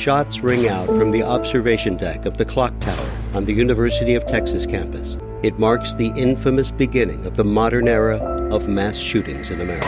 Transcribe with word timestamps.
shots 0.00 0.40
ring 0.40 0.68
out 0.68 0.86
from 0.86 1.10
the 1.10 1.22
observation 1.22 1.96
deck 1.96 2.26
of 2.26 2.36
the 2.36 2.44
clock 2.44 2.78
tower 2.80 3.10
on 3.34 3.44
the 3.44 3.52
University 3.52 4.14
of 4.14 4.26
Texas 4.26 4.66
campus. 4.66 5.16
It 5.42 5.58
marks 5.58 5.94
the 5.94 6.08
infamous 6.16 6.70
beginning 6.70 7.26
of 7.26 7.36
the 7.36 7.44
modern 7.44 7.88
era 7.88 8.16
of 8.50 8.68
mass 8.68 8.96
shootings 8.96 9.50
in 9.50 9.60
America. 9.60 9.86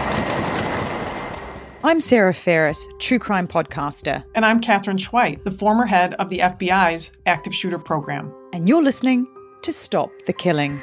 I'm 1.84 2.00
Sarah 2.00 2.34
Ferris, 2.34 2.86
true 2.98 3.18
crime 3.18 3.46
podcaster. 3.46 4.24
And 4.34 4.44
I'm 4.44 4.60
Katherine 4.60 4.98
Schweit, 4.98 5.44
the 5.44 5.50
former 5.50 5.86
head 5.86 6.14
of 6.14 6.30
the 6.30 6.40
FBI's 6.40 7.12
active 7.26 7.54
shooter 7.54 7.78
program. 7.78 8.34
And 8.52 8.68
you're 8.68 8.82
listening 8.82 9.26
to 9.62 9.72
Stop 9.72 10.10
the 10.26 10.32
Killing. 10.32 10.82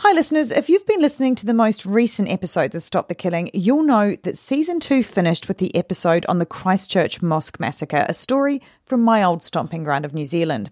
Hi, 0.00 0.12
listeners. 0.12 0.52
If 0.52 0.68
you've 0.68 0.84
been 0.84 1.00
listening 1.00 1.36
to 1.36 1.46
the 1.46 1.54
most 1.54 1.86
recent 1.86 2.28
episodes 2.28 2.74
of 2.74 2.82
Stop 2.82 3.08
the 3.08 3.14
Killing, 3.14 3.50
you'll 3.54 3.82
know 3.82 4.14
that 4.24 4.36
season 4.36 4.78
two 4.78 5.02
finished 5.02 5.48
with 5.48 5.56
the 5.56 5.74
episode 5.74 6.26
on 6.26 6.38
the 6.38 6.44
Christchurch 6.44 7.22
Mosque 7.22 7.58
Massacre, 7.58 8.04
a 8.06 8.12
story 8.12 8.60
from 8.82 9.00
my 9.00 9.22
old 9.22 9.42
stomping 9.42 9.84
ground 9.84 10.04
of 10.04 10.12
New 10.12 10.26
Zealand. 10.26 10.70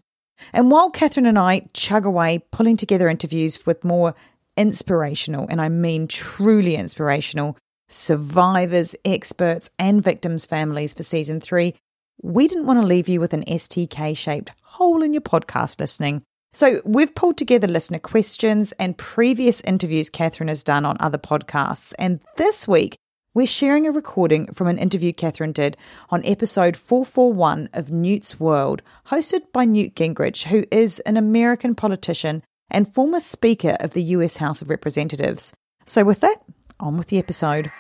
And 0.53 0.70
while 0.70 0.91
Katherine 0.91 1.25
and 1.25 1.39
I 1.39 1.70
chug 1.72 2.05
away 2.05 2.44
pulling 2.53 2.77
together 2.77 3.08
interviews 3.08 3.64
with 3.64 3.83
more 3.83 4.14
inspirational, 4.58 5.47
and 5.48 5.59
I 5.59 5.70
mean 5.70 6.06
truly 6.06 6.77
inspirational, 6.77 7.56
survivors, 7.88 8.94
experts, 9.06 9.70
and 9.78 10.05
victims' 10.05 10.44
families 10.44 10.92
for 10.92 11.03
season 11.03 11.41
three, 11.41 11.75
we 12.22 12.47
didn't 12.47 12.66
want 12.66 12.78
to 12.83 12.86
leave 12.86 13.09
you 13.09 13.20
with 13.20 13.33
an 13.33 13.44
STK 13.44 14.19
shaped 14.19 14.53
hole 14.64 15.03
in 15.03 15.14
your 15.14 15.22
podcast 15.22 15.81
listening. 15.81 16.22
So 16.55 16.80
we've 16.84 17.12
pulled 17.16 17.36
together 17.36 17.66
listener 17.66 17.98
questions 17.98 18.70
and 18.78 18.97
previous 18.97 19.60
interviews 19.62 20.08
Katherine 20.08 20.47
has 20.47 20.62
done 20.62 20.84
on 20.84 20.97
other 21.00 21.19
podcasts. 21.19 21.92
And 21.98 22.20
this 22.36 22.69
week, 22.69 22.94
we're 23.34 23.48
sharing 23.48 23.88
a 23.88 23.91
recording 23.91 24.47
from 24.52 24.69
an 24.69 24.78
interview 24.78 25.12
Katherine 25.12 25.50
did 25.50 25.77
on 26.10 26.25
episode 26.25 26.77
441 26.77 27.70
of 27.72 27.91
Newt's 27.91 28.38
World, 28.38 28.82
hosted 29.08 29.50
by 29.52 29.64
Newt 29.64 29.97
Gingrich, 29.97 30.44
who 30.44 30.64
is 30.70 31.00
an 31.00 31.16
American 31.16 31.75
politician 31.75 32.44
and 32.70 32.86
former 32.86 33.19
Speaker 33.19 33.77
of 33.80 33.92
the 33.92 34.05
US 34.05 34.36
House 34.36 34.62
of 34.62 34.70
Representatives. 34.70 35.52
So, 35.86 36.05
with 36.05 36.20
that, 36.20 36.36
on 36.78 36.97
with 36.97 37.08
the 37.08 37.19
episode. 37.19 37.72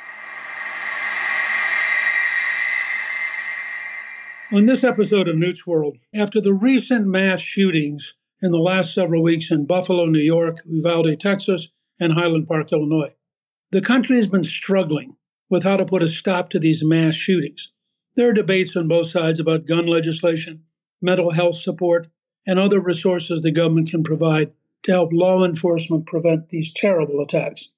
On 4.50 4.66
this 4.66 4.82
episode 4.82 5.28
of 5.28 5.36
Newt's 5.36 5.64
World, 5.64 5.96
after 6.12 6.40
the 6.40 6.54
recent 6.54 7.06
mass 7.06 7.40
shootings 7.40 8.14
in 8.44 8.52
the 8.52 8.58
last 8.58 8.92
several 8.92 9.22
weeks 9.22 9.50
in 9.50 9.64
Buffalo, 9.64 10.04
New 10.04 10.20
York, 10.20 10.58
Uvalde, 10.66 11.18
Texas, 11.18 11.68
and 11.98 12.12
Highland 12.12 12.46
Park, 12.46 12.70
Illinois. 12.72 13.14
The 13.72 13.80
country 13.80 14.18
has 14.18 14.26
been 14.26 14.44
struggling 14.44 15.16
with 15.48 15.62
how 15.62 15.78
to 15.78 15.86
put 15.86 16.02
a 16.02 16.08
stop 16.08 16.50
to 16.50 16.58
these 16.58 16.84
mass 16.84 17.14
shootings. 17.14 17.72
There 18.16 18.28
are 18.28 18.34
debates 18.34 18.76
on 18.76 18.86
both 18.86 19.06
sides 19.06 19.40
about 19.40 19.64
gun 19.64 19.86
legislation, 19.86 20.64
mental 21.00 21.30
health 21.30 21.56
support, 21.56 22.08
and 22.46 22.58
other 22.58 22.80
resources 22.80 23.40
the 23.40 23.50
government 23.50 23.90
can 23.90 24.04
provide 24.04 24.52
to 24.82 24.92
help 24.92 25.14
law 25.14 25.42
enforcement 25.42 26.04
prevent 26.04 26.50
these 26.50 26.74
terrible 26.74 27.22
attacks. 27.22 27.70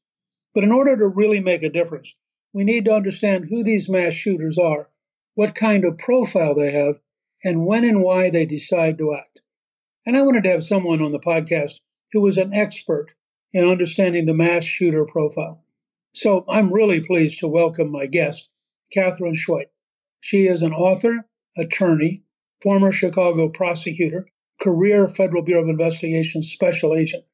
But 0.53 0.65
in 0.65 0.73
order 0.73 0.97
to 0.97 1.07
really 1.07 1.39
make 1.39 1.63
a 1.63 1.69
difference, 1.69 2.13
we 2.53 2.65
need 2.65 2.87
to 2.87 2.93
understand 2.93 3.45
who 3.45 3.63
these 3.63 3.89
mass 3.89 4.15
shooters 4.15 4.59
are, 4.59 4.91
what 5.37 5.55
kind 5.55 5.85
of 5.85 5.97
profile 5.97 6.57
they 6.57 6.73
have, 6.73 6.99
and 7.45 7.65
when 7.67 7.85
and 7.85 8.03
why 8.03 8.31
they 8.31 8.47
decide 8.47 8.99
to 8.99 9.15
act. 9.15 9.39
And 10.07 10.17
I 10.17 10.23
wanted 10.23 10.45
to 10.45 10.51
have 10.51 10.63
someone 10.63 11.03
on 11.03 11.11
the 11.11 11.19
podcast 11.19 11.81
who 12.13 12.21
was 12.21 12.39
an 12.39 12.55
expert 12.55 13.09
in 13.53 13.69
understanding 13.69 14.25
the 14.25 14.35
mass 14.35 14.63
shooter 14.63 15.05
profile. 15.05 15.65
So 16.15 16.45
I'm 16.49 16.73
really 16.73 17.01
pleased 17.01 17.41
to 17.41 17.49
welcome 17.49 17.91
my 17.91 18.07
guest, 18.07 18.49
Katherine 18.93 19.35
Schweit. 19.35 19.67
She 20.21 20.47
is 20.47 20.63
an 20.63 20.73
author, 20.73 21.29
attorney, 21.59 22.23
former 22.63 22.93
Chicago 22.93 23.49
prosecutor, 23.49 24.29
career 24.61 25.09
Federal 25.09 25.43
Bureau 25.43 25.65
of 25.65 25.69
Investigation 25.69 26.41
special 26.45 26.95
agent. 26.95 27.25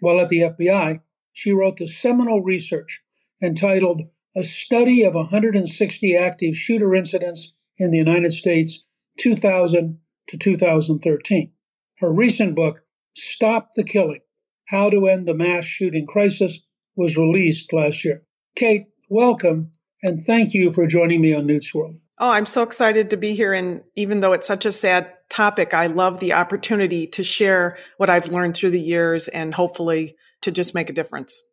While 0.00 0.20
at 0.20 0.30
the 0.30 0.40
FBI, 0.40 1.02
she 1.34 1.52
wrote 1.52 1.76
the 1.76 1.86
seminal 1.86 2.40
research 2.40 3.02
entitled 3.42 4.00
A 4.34 4.44
Study 4.44 5.02
of 5.02 5.14
160 5.14 6.16
Active 6.16 6.56
Shooter 6.56 6.94
Incidents 6.94 7.52
in 7.76 7.90
the 7.90 7.98
United 7.98 8.32
States, 8.32 8.82
2000 9.18 9.98
to 10.28 10.38
2013. 10.38 11.52
Her 12.00 12.12
recent 12.12 12.56
book, 12.56 12.82
Stop 13.16 13.70
the 13.76 13.84
Killing 13.84 14.20
How 14.66 14.90
to 14.90 15.06
End 15.06 15.28
the 15.28 15.34
Mass 15.34 15.64
Shooting 15.64 16.06
Crisis, 16.06 16.58
was 16.96 17.16
released 17.16 17.72
last 17.72 18.04
year. 18.04 18.24
Kate, 18.56 18.86
welcome, 19.08 19.70
and 20.02 20.24
thank 20.24 20.54
you 20.54 20.72
for 20.72 20.88
joining 20.88 21.20
me 21.20 21.34
on 21.34 21.46
Newt's 21.46 21.72
World. 21.72 21.94
Oh, 22.18 22.30
I'm 22.30 22.46
so 22.46 22.64
excited 22.64 23.10
to 23.10 23.16
be 23.16 23.36
here. 23.36 23.52
And 23.52 23.82
even 23.94 24.18
though 24.18 24.32
it's 24.32 24.46
such 24.46 24.66
a 24.66 24.72
sad 24.72 25.12
topic, 25.28 25.72
I 25.72 25.86
love 25.86 26.18
the 26.18 26.32
opportunity 26.32 27.06
to 27.08 27.22
share 27.22 27.76
what 27.96 28.10
I've 28.10 28.28
learned 28.28 28.56
through 28.56 28.70
the 28.70 28.80
years 28.80 29.28
and 29.28 29.54
hopefully 29.54 30.16
to 30.42 30.50
just 30.50 30.74
make 30.74 30.90
a 30.90 30.94
difference. 30.94 31.44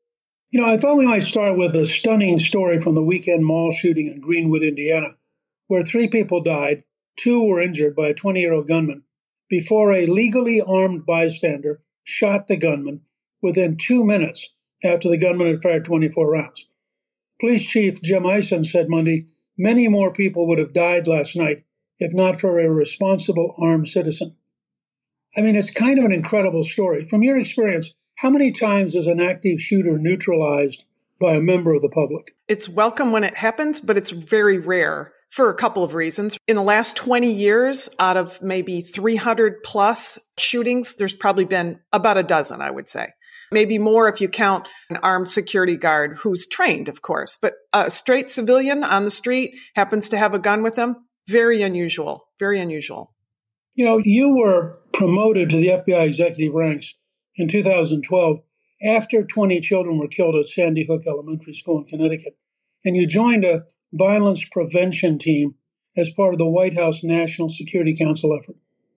You 0.49 0.59
know, 0.59 0.67
I 0.67 0.79
thought 0.79 0.97
we 0.97 1.05
might 1.05 1.23
start 1.23 1.55
with 1.55 1.75
a 1.75 1.85
stunning 1.85 2.39
story 2.39 2.81
from 2.81 2.95
the 2.95 3.03
weekend 3.03 3.45
mall 3.45 3.71
shooting 3.71 4.07
in 4.07 4.19
Greenwood, 4.19 4.63
Indiana, 4.63 5.15
where 5.67 5.83
three 5.83 6.07
people 6.07 6.41
died, 6.41 6.83
two 7.15 7.43
were 7.43 7.61
injured 7.61 7.95
by 7.95 8.07
a 8.07 8.15
20 8.15 8.39
year 8.39 8.53
old 8.53 8.67
gunman 8.67 9.03
before 9.51 9.91
a 9.91 10.05
legally 10.05 10.61
armed 10.61 11.05
bystander 11.05 11.81
shot 12.05 12.47
the 12.47 12.55
gunman 12.55 13.01
within 13.41 13.75
two 13.75 14.01
minutes 14.05 14.47
after 14.81 15.09
the 15.09 15.17
gunman 15.17 15.51
had 15.51 15.61
fired 15.61 15.83
24 15.83 16.31
rounds. 16.31 16.65
Police 17.41 17.65
Chief 17.65 18.01
Jim 18.01 18.25
Ison 18.25 18.63
said 18.63 18.87
Monday 18.87 19.25
many 19.57 19.89
more 19.89 20.13
people 20.13 20.47
would 20.47 20.57
have 20.57 20.71
died 20.73 21.05
last 21.05 21.35
night 21.35 21.65
if 21.99 22.13
not 22.13 22.39
for 22.39 22.59
a 22.59 22.69
responsible 22.69 23.53
armed 23.59 23.89
citizen. 23.89 24.37
I 25.35 25.41
mean, 25.41 25.57
it's 25.57 25.69
kind 25.69 25.99
of 25.99 26.05
an 26.05 26.13
incredible 26.13 26.63
story. 26.63 27.05
From 27.05 27.21
your 27.21 27.37
experience, 27.37 27.93
how 28.15 28.29
many 28.29 28.53
times 28.53 28.95
is 28.95 29.05
an 29.05 29.19
active 29.19 29.61
shooter 29.61 29.97
neutralized 29.97 30.83
by 31.19 31.35
a 31.35 31.41
member 31.41 31.73
of 31.73 31.81
the 31.81 31.89
public? 31.89 32.33
It's 32.47 32.69
welcome 32.69 33.11
when 33.11 33.25
it 33.25 33.35
happens, 33.35 33.81
but 33.81 33.97
it's 33.97 34.11
very 34.11 34.59
rare 34.59 35.13
for 35.31 35.49
a 35.49 35.55
couple 35.55 35.83
of 35.83 35.95
reasons. 35.95 36.37
In 36.47 36.55
the 36.55 36.61
last 36.61 36.95
20 36.97 37.31
years, 37.31 37.89
out 37.99 38.17
of 38.17 38.41
maybe 38.41 38.81
300 38.81 39.63
plus 39.63 40.19
shootings, 40.37 40.95
there's 40.95 41.13
probably 41.13 41.45
been 41.45 41.79
about 41.91 42.17
a 42.17 42.23
dozen, 42.23 42.61
I 42.61 42.69
would 42.69 42.87
say. 42.87 43.07
Maybe 43.51 43.77
more 43.77 44.07
if 44.07 44.21
you 44.21 44.29
count 44.29 44.67
an 44.89 44.97
armed 44.97 45.29
security 45.29 45.75
guard 45.75 46.17
who's 46.17 46.47
trained, 46.47 46.87
of 46.87 47.01
course, 47.01 47.37
but 47.41 47.53
a 47.73 47.89
straight 47.89 48.29
civilian 48.29 48.83
on 48.83 49.03
the 49.03 49.11
street 49.11 49.55
happens 49.75 50.09
to 50.09 50.17
have 50.17 50.33
a 50.33 50.39
gun 50.39 50.63
with 50.63 50.77
him. 50.77 50.95
Very 51.27 51.61
unusual. 51.61 52.27
Very 52.39 52.59
unusual. 52.59 53.13
You 53.73 53.85
know, 53.85 53.97
you 54.03 54.37
were 54.37 54.79
promoted 54.93 55.49
to 55.49 55.57
the 55.57 55.67
FBI 55.67 56.05
executive 56.05 56.53
ranks 56.53 56.93
in 57.35 57.47
2012 57.47 58.39
after 58.83 59.23
20 59.23 59.61
children 59.61 59.97
were 59.97 60.07
killed 60.07 60.35
at 60.35 60.49
Sandy 60.49 60.85
Hook 60.89 61.03
Elementary 61.07 61.53
School 61.53 61.79
in 61.79 61.85
Connecticut. 61.85 62.37
And 62.83 62.95
you 62.95 63.05
joined 63.05 63.45
a 63.45 63.63
violence 63.93 64.45
prevention 64.45 65.19
team 65.19 65.55
as 65.97 66.09
part 66.11 66.33
of 66.33 66.39
the 66.39 66.45
White 66.45 66.77
House 66.77 67.03
National 67.03 67.49
Security 67.49 67.95
Council 67.95 68.37
effort. 68.37 68.55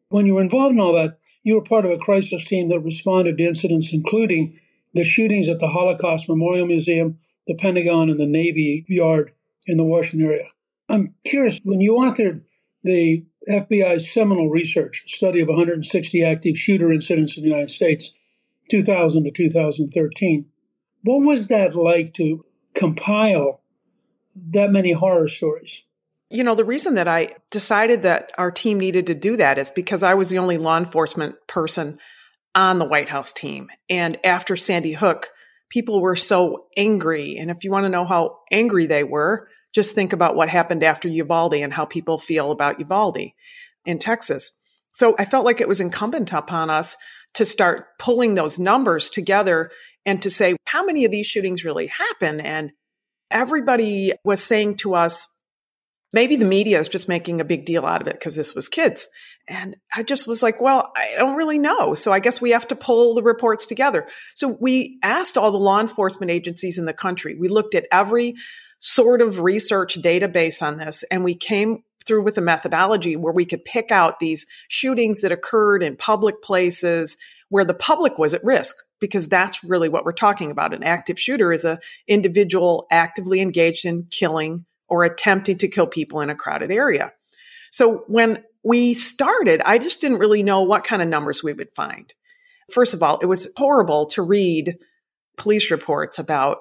When 0.09 0.27
you 0.27 0.35
were 0.35 0.43
involved 0.43 0.75
in 0.75 0.81
all 0.81 0.95
that, 0.95 1.19
you 1.43 1.55
were 1.55 1.63
part 1.63 1.85
of 1.85 1.91
a 1.91 1.99
crisis 1.99 2.45
team 2.45 2.69
that 2.69 2.81
responded 2.81 3.39
to 3.39 3.45
incidents 3.45 3.93
including 3.93 4.59
the 4.95 5.05
shootings 5.05 5.49
at 5.49 5.59
the 5.59 5.69
Holocaust 5.69 6.29
Memorial 6.29 6.67
Museum, 6.67 7.19
the 7.47 7.57
Pentagon, 7.57 8.11
and 8.11 8.19
the 8.19 8.27
Navy 8.27 8.85
Yard 8.89 9.33
in 9.67 9.77
the 9.77 9.85
Washington 9.85 10.29
area. 10.29 10.47
I'm 10.89 11.15
curious, 11.25 11.61
when 11.65 11.81
you 11.81 11.95
authored 11.95 12.43
the 12.85 13.25
FBI's 13.49 14.11
seminal 14.11 14.49
research 14.49 15.05
study 15.09 15.41
of 15.41 15.49
160 15.49 16.23
active 16.25 16.59
shooter 16.59 16.93
incidents 16.93 17.37
in 17.37 17.43
the 17.43 17.49
United 17.49 17.71
States, 17.71 18.13
2000 18.71 19.25
to 19.25 19.31
2013, 19.31 20.47
what 21.03 21.19
was 21.19 21.49
that 21.49 21.75
like 21.75 22.15
to 22.15 22.45
compile 22.75 23.61
that 24.51 24.71
many 24.71 24.93
horror 24.93 25.29
stories. 25.29 25.83
You 26.31 26.43
know, 26.43 26.55
the 26.55 26.65
reason 26.65 26.95
that 26.95 27.07
I 27.07 27.29
decided 27.51 28.03
that 28.03 28.33
our 28.39 28.51
team 28.51 28.79
needed 28.79 29.07
to 29.07 29.15
do 29.15 29.37
that 29.37 29.59
is 29.59 29.71
because 29.71 30.03
I 30.03 30.15
was 30.15 30.31
the 30.31 30.39
only 30.39 30.59
law 30.59 30.77
enforcement 30.77 31.37
person 31.47 31.99
on 32.55 32.79
the 32.79 32.89
White 32.89 33.09
House 33.09 33.33
team. 33.33 33.69
And 33.89 34.19
after 34.25 34.57
Sandy 34.57 34.93
Hook, 34.93 35.29
people 35.69 36.01
were 36.01 36.17
so 36.17 36.67
angry. 36.77 37.37
And 37.37 37.51
if 37.51 37.63
you 37.63 37.71
want 37.71 37.85
to 37.85 37.91
know 37.91 38.05
how 38.05 38.39
angry 38.51 38.87
they 38.87 39.05
were, 39.05 39.49
Just 39.75 39.95
think 39.97 40.13
about 40.13 40.37
what 40.37 40.49
happened 40.49 40.85
after 40.85 41.09
Uvalde 41.09 41.55
and 41.55 41.73
how 41.73 41.85
people 41.85 42.17
feel 42.17 42.53
about 42.53 42.79
Uvalde 42.79 43.33
in 43.85 43.99
Texas. 43.99 44.53
So 44.93 45.17
I 45.19 45.25
felt 45.25 45.45
like 45.45 45.61
it 45.61 45.69
was 45.69 45.81
incumbent 45.81 46.33
upon 46.33 46.71
us 46.71 46.97
to 47.35 47.45
start 47.45 47.99
pulling 47.99 48.37
those 48.37 48.59
numbers 48.59 49.11
together 49.11 49.71
and 50.07 50.23
to 50.23 50.31
say, 50.31 50.57
how 50.67 50.87
many 50.87 51.05
of 51.05 51.11
these 51.11 51.27
shootings 51.27 51.65
really 51.65 51.89
happen? 51.89 52.41
And 52.41 52.71
everybody 53.35 54.13
was 54.25 54.43
saying 54.43 54.77
to 54.77 54.95
us, 54.95 55.27
maybe 56.15 56.37
the 56.37 56.47
media 56.47 56.79
is 56.79 56.89
just 56.89 57.09
making 57.09 57.41
a 57.41 57.45
big 57.45 57.67
deal 57.67 57.85
out 57.85 58.01
of 58.01 58.07
it 58.07 58.15
because 58.15 58.37
this 58.37 58.55
was 58.55 58.69
kids. 58.69 59.09
And 59.49 59.77
I 59.95 60.05
just 60.05 60.27
was 60.27 60.43
like, 60.43 60.61
well, 60.61 60.93
I 60.97 61.15
don't 61.19 61.37
really 61.37 61.59
know. 61.59 61.93
So 61.95 62.13
I 62.13 62.21
guess 62.21 62.41
we 62.41 62.51
have 62.51 62.69
to 62.69 62.77
pull 62.77 63.15
the 63.15 63.23
reports 63.23 63.67
together. 63.67 64.07
So 64.35 64.57
we 64.61 64.99
asked 65.03 65.37
all 65.37 65.51
the 65.51 65.59
law 65.59 65.81
enforcement 65.81 66.31
agencies 66.31 66.79
in 66.79 66.87
the 66.87 66.95
country. 66.95 67.37
We 67.39 67.49
looked 67.49 67.75
at 67.75 67.87
every 67.93 68.35
sort 68.79 69.21
of 69.21 69.41
research 69.41 70.01
database 70.01 70.63
on 70.63 70.79
this 70.79 71.03
and 71.11 71.25
we 71.25 71.35
came 71.35 71.79
through 72.07 72.23
with 72.23 72.39
a 72.39 72.43
methodology 72.43 73.17
where 73.17 73.33
we 73.33 73.45
could 73.45 73.65
pick 73.65 73.91
out 73.91 74.21
these 74.21 74.47
shootings 74.69 75.23
that 75.23 75.33
occurred 75.33 75.83
in 75.83 75.97
public 75.97 76.43
places 76.43 77.17
where 77.49 77.65
the 77.65 77.75
public 77.75 78.19
was 78.19 78.35
at 78.35 78.45
risk 78.45 78.77
because 79.05 79.29
that's 79.29 79.62
really 79.62 79.89
what 79.89 80.05
we're 80.05 80.12
talking 80.12 80.51
about. 80.51 80.73
An 80.73 80.83
active 80.83 81.19
shooter 81.19 81.53
is 81.53 81.65
a 81.65 81.79
individual 82.09 82.87
actively 82.91 83.41
engaged 83.41 83.85
in 83.85 84.06
killing 84.11 84.65
or 84.89 85.05
attempting 85.05 85.59
to 85.59 85.69
kill 85.69 85.87
people 85.87 86.21
in 86.21 86.31
a 86.31 86.35
crowded 86.35 86.71
area. 86.71 87.12
So 87.71 88.05
when 88.06 88.43
we 88.62 88.95
started, 88.95 89.61
I 89.65 89.79
just 89.79 90.01
didn't 90.01 90.19
really 90.19 90.43
know 90.43 90.62
what 90.62 90.85
kind 90.85 91.03
of 91.03 91.09
numbers 91.09 91.43
we 91.43 91.53
would 91.53 91.75
find. 91.75 92.12
First 92.73 92.95
of 92.95 93.03
all, 93.03 93.19
it 93.19 93.27
was 93.27 93.49
horrible 93.56 94.06
to 94.06 94.23
read 94.23 94.79
police 95.37 95.71
reports 95.71 96.19
about 96.19 96.59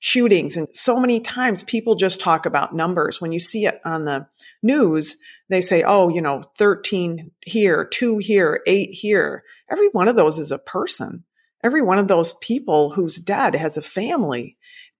shootings. 0.00 0.56
And 0.56 0.74
so 0.74 0.98
many 0.98 1.20
times 1.20 1.62
people 1.62 1.94
just 1.94 2.20
talk 2.20 2.46
about 2.46 2.74
numbers. 2.74 3.20
When 3.20 3.32
you 3.32 3.40
see 3.40 3.66
it 3.66 3.80
on 3.84 4.06
the 4.06 4.26
news, 4.62 5.16
they 5.48 5.60
say, 5.60 5.82
oh, 5.86 6.08
you 6.08 6.22
know, 6.22 6.42
13 6.56 7.30
here, 7.44 7.84
two 7.84 8.18
here, 8.18 8.62
eight 8.66 8.90
here. 8.90 9.44
Every 9.70 9.88
one 9.90 10.08
of 10.08 10.16
those 10.16 10.38
is 10.38 10.52
a 10.52 10.58
person. 10.58 11.24
Every 11.62 11.82
one 11.82 11.98
of 11.98 12.08
those 12.08 12.32
people 12.34 12.90
who's 12.90 13.16
dead 13.16 13.54
has 13.54 13.76
a 13.76 13.82
family. 13.82 14.56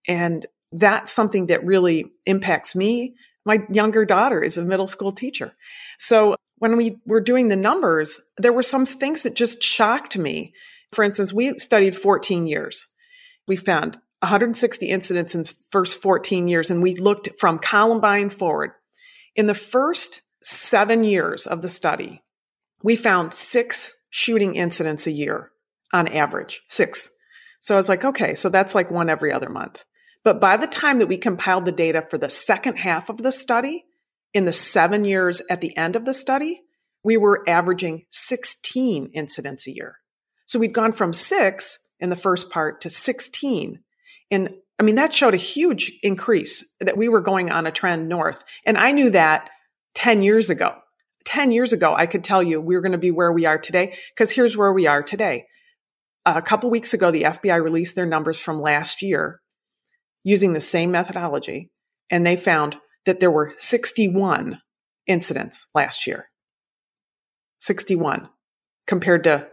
And 0.07 0.45
that's 0.71 1.11
something 1.11 1.47
that 1.47 1.65
really 1.65 2.05
impacts 2.25 2.75
me. 2.75 3.15
My 3.45 3.59
younger 3.71 4.05
daughter 4.05 4.41
is 4.41 4.57
a 4.57 4.63
middle 4.63 4.87
school 4.87 5.11
teacher. 5.11 5.53
So 5.97 6.35
when 6.57 6.77
we 6.77 6.97
were 7.05 7.21
doing 7.21 7.47
the 7.47 7.55
numbers, 7.55 8.19
there 8.37 8.53
were 8.53 8.63
some 8.63 8.85
things 8.85 9.23
that 9.23 9.35
just 9.35 9.63
shocked 9.63 10.17
me. 10.17 10.53
For 10.91 11.03
instance, 11.03 11.33
we 11.33 11.57
studied 11.57 11.95
14 11.95 12.45
years. 12.45 12.87
We 13.47 13.55
found 13.55 13.97
160 14.19 14.85
incidents 14.85 15.33
in 15.33 15.43
the 15.43 15.55
first 15.71 16.01
14 16.01 16.47
years, 16.47 16.69
and 16.69 16.83
we 16.83 16.95
looked 16.95 17.29
from 17.39 17.57
Columbine 17.57 18.29
forward. 18.29 18.71
In 19.35 19.47
the 19.47 19.55
first 19.55 20.21
seven 20.43 21.03
years 21.03 21.47
of 21.47 21.61
the 21.61 21.69
study, 21.69 22.21
we 22.83 22.95
found 22.95 23.33
six 23.33 23.95
shooting 24.09 24.55
incidents 24.55 25.07
a 25.07 25.11
year 25.11 25.50
on 25.93 26.07
average, 26.07 26.61
six. 26.67 27.09
So 27.59 27.75
I 27.75 27.77
was 27.77 27.89
like, 27.89 28.03
okay, 28.03 28.35
so 28.35 28.49
that's 28.49 28.75
like 28.75 28.91
one 28.91 29.09
every 29.09 29.31
other 29.31 29.49
month. 29.49 29.83
But 30.23 30.39
by 30.39 30.57
the 30.57 30.67
time 30.67 30.99
that 30.99 31.07
we 31.07 31.17
compiled 31.17 31.65
the 31.65 31.71
data 31.71 32.01
for 32.01 32.17
the 32.17 32.29
second 32.29 32.77
half 32.77 33.09
of 33.09 33.17
the 33.17 33.31
study, 33.31 33.85
in 34.33 34.45
the 34.45 34.53
seven 34.53 35.03
years 35.03 35.41
at 35.49 35.61
the 35.61 35.75
end 35.75 35.95
of 35.95 36.05
the 36.05 36.13
study, 36.13 36.61
we 37.03 37.17
were 37.17 37.43
averaging 37.47 38.05
16 38.11 39.11
incidents 39.13 39.67
a 39.67 39.75
year. 39.75 39.97
So 40.45 40.59
we'd 40.59 40.73
gone 40.73 40.91
from 40.91 41.11
six 41.11 41.79
in 41.99 42.09
the 42.09 42.15
first 42.15 42.49
part 42.49 42.81
to 42.81 42.89
16 42.89 43.79
and 44.31 44.55
I 44.79 44.83
mean, 44.83 44.95
that 44.95 45.13
showed 45.13 45.35
a 45.35 45.37
huge 45.37 45.91
increase 46.01 46.65
that 46.79 46.97
we 46.97 47.07
were 47.07 47.21
going 47.21 47.51
on 47.51 47.67
a 47.67 47.71
trend 47.71 48.09
north. 48.09 48.43
And 48.65 48.79
I 48.79 48.93
knew 48.93 49.11
that 49.11 49.49
10 49.93 50.23
years 50.23 50.49
ago. 50.49 50.73
10 51.25 51.51
years 51.51 51.71
ago, 51.71 51.93
I 51.93 52.07
could 52.07 52.23
tell 52.23 52.41
you 52.41 52.59
we 52.59 52.75
were 52.75 52.81
going 52.81 52.93
to 52.93 52.97
be 52.97 53.11
where 53.11 53.31
we 53.31 53.45
are 53.45 53.59
today 53.59 53.95
because 54.09 54.31
here's 54.31 54.57
where 54.57 54.73
we 54.73 54.87
are 54.87 55.03
today. 55.03 55.45
A 56.25 56.41
couple 56.41 56.69
weeks 56.69 56.93
ago, 56.93 57.09
the 57.09 57.23
FBI 57.23 57.63
released 57.63 57.95
their 57.95 58.05
numbers 58.05 58.39
from 58.39 58.61
last 58.61 59.01
year 59.01 59.41
using 60.23 60.53
the 60.53 60.61
same 60.61 60.91
methodology, 60.91 61.71
and 62.09 62.25
they 62.25 62.35
found 62.35 62.77
that 63.05 63.19
there 63.19 63.31
were 63.31 63.51
61 63.55 64.61
incidents 65.07 65.67
last 65.73 66.05
year. 66.05 66.29
61 67.59 68.29
compared 68.87 69.23
to 69.23 69.47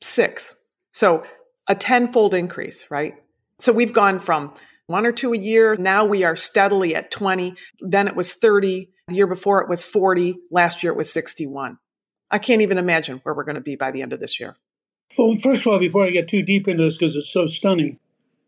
six. 0.00 0.56
So 0.92 1.24
a 1.66 1.74
tenfold 1.74 2.34
increase, 2.34 2.90
right? 2.90 3.14
So 3.58 3.72
we've 3.72 3.92
gone 3.92 4.18
from 4.18 4.54
one 4.86 5.04
or 5.04 5.12
two 5.12 5.32
a 5.32 5.38
year. 5.38 5.74
Now 5.76 6.04
we 6.04 6.24
are 6.24 6.36
steadily 6.36 6.94
at 6.94 7.10
20. 7.10 7.54
Then 7.80 8.08
it 8.08 8.16
was 8.16 8.34
30. 8.34 8.90
The 9.08 9.14
year 9.14 9.26
before 9.26 9.62
it 9.62 9.68
was 9.68 9.84
40. 9.84 10.34
Last 10.50 10.82
year 10.82 10.92
it 10.92 10.96
was 10.96 11.12
61. 11.12 11.78
I 12.30 12.38
can't 12.38 12.62
even 12.62 12.78
imagine 12.78 13.20
where 13.22 13.34
we're 13.34 13.44
going 13.44 13.56
to 13.56 13.60
be 13.60 13.76
by 13.76 13.90
the 13.90 14.02
end 14.02 14.12
of 14.12 14.20
this 14.20 14.38
year. 14.40 14.56
Well, 15.16 15.36
first 15.42 15.62
of 15.62 15.68
all, 15.68 15.78
before 15.78 16.04
I 16.04 16.10
get 16.10 16.28
too 16.28 16.42
deep 16.42 16.68
into 16.68 16.84
this, 16.84 16.98
because 16.98 17.16
it's 17.16 17.30
so 17.30 17.46
stunning, 17.46 17.98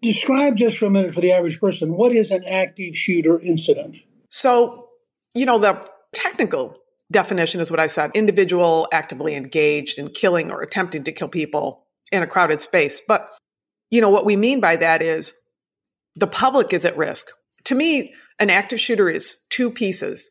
describe 0.02 0.56
just 0.56 0.78
for 0.78 0.86
a 0.86 0.90
minute 0.90 1.14
for 1.14 1.20
the 1.20 1.32
average 1.32 1.60
person 1.60 1.96
what 1.96 2.12
is 2.12 2.30
an 2.30 2.44
active 2.44 2.96
shooter 2.96 3.40
incident? 3.40 3.96
So, 4.28 4.88
you 5.34 5.46
know, 5.46 5.58
the 5.58 5.88
technical 6.12 6.76
definition 7.10 7.60
is 7.60 7.70
what 7.70 7.80
I 7.80 7.86
said 7.86 8.10
individual 8.14 8.86
actively 8.92 9.34
engaged 9.34 9.98
in 9.98 10.08
killing 10.08 10.50
or 10.50 10.60
attempting 10.60 11.04
to 11.04 11.12
kill 11.12 11.28
people 11.28 11.86
in 12.12 12.22
a 12.22 12.26
crowded 12.26 12.60
space. 12.60 13.00
But 13.06 13.30
you 13.90 14.00
know, 14.00 14.10
what 14.10 14.26
we 14.26 14.36
mean 14.36 14.60
by 14.60 14.76
that 14.76 15.00
is 15.00 15.32
the 16.14 16.26
public 16.26 16.72
is 16.72 16.84
at 16.84 16.96
risk. 16.96 17.28
To 17.64 17.74
me, 17.74 18.14
an 18.38 18.50
active 18.50 18.80
shooter 18.80 19.08
is 19.08 19.44
two 19.48 19.70
pieces. 19.70 20.30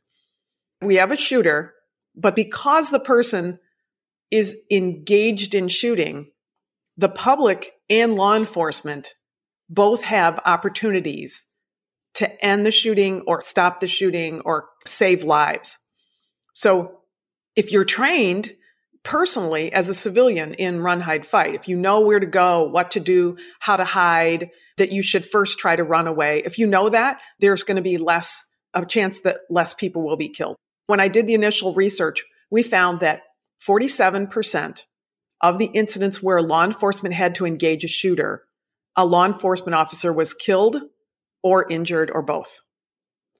We 0.82 0.96
have 0.96 1.12
a 1.12 1.18
shooter, 1.18 1.74
but 2.16 2.36
because 2.36 2.92
the 2.92 3.00
person 3.00 3.60
is 4.32 4.58
engaged 4.72 5.56
in 5.56 5.68
shooting, 5.68 6.32
the 6.98 7.10
public 7.10 7.72
and 7.90 8.16
law 8.16 8.36
enforcement 8.36 9.14
both 9.70 10.04
have 10.04 10.40
opportunities 10.46 11.46
to 12.16 12.46
end 12.46 12.66
the 12.66 12.72
shooting 12.72 13.22
or 13.28 13.42
stop 13.42 13.80
the 13.80 13.88
shooting 13.88 14.42
or 14.42 14.66
save 14.86 15.24
lives. 15.24 15.78
So 16.54 17.00
if 17.56 17.72
you're 17.72 17.86
trained 17.86 18.52
personally 19.04 19.72
as 19.72 19.88
a 19.88 19.94
civilian 19.94 20.54
in 20.56 20.82
run, 20.82 21.00
hide, 21.00 21.26
fight. 21.26 21.56
If 21.56 21.68
you 21.68 21.78
know 21.78 22.02
where 22.02 22.20
to 22.20 22.26
go, 22.26 22.68
what 22.68 22.92
to 22.92 23.00
do, 23.00 23.38
how 23.60 23.78
to 23.78 23.86
hide, 23.86 24.50
that 24.78 24.92
you 24.92 25.02
should 25.02 25.26
first 25.26 25.60
try 25.60 25.76
to 25.76 25.84
run 25.84 26.08
away. 26.08 26.42
If 26.44 26.58
you 26.58 26.68
know 26.68 26.90
that, 26.90 27.22
there's 27.40 27.64
going 27.64 27.78
to 27.78 27.82
be 27.82 27.98
less, 27.98 28.44
a 28.74 28.86
chance 28.86 29.22
that 29.22 29.40
less 29.50 29.74
people 29.74 30.04
will 30.04 30.18
be 30.18 30.28
killed. 30.28 30.58
When 30.88 31.00
I 31.00 31.08
did 31.08 31.26
the 31.26 31.36
initial 31.36 31.74
research, 31.74 32.24
we 32.52 32.64
found 32.64 33.00
that 33.00 33.22
47% 33.66 34.86
of 35.42 35.60
the 35.60 35.70
incidents 35.74 36.22
where 36.22 36.42
law 36.42 36.64
enforcement 36.64 37.16
had 37.16 37.36
to 37.36 37.46
engage 37.46 37.84
a 37.84 37.88
shooter, 37.88 38.44
a 38.96 39.06
law 39.06 39.26
enforcement 39.26 39.76
officer 39.76 40.12
was 40.12 40.34
killed 40.34 40.82
or 41.44 41.70
injured 41.70 42.12
or 42.12 42.22
both. 42.24 42.62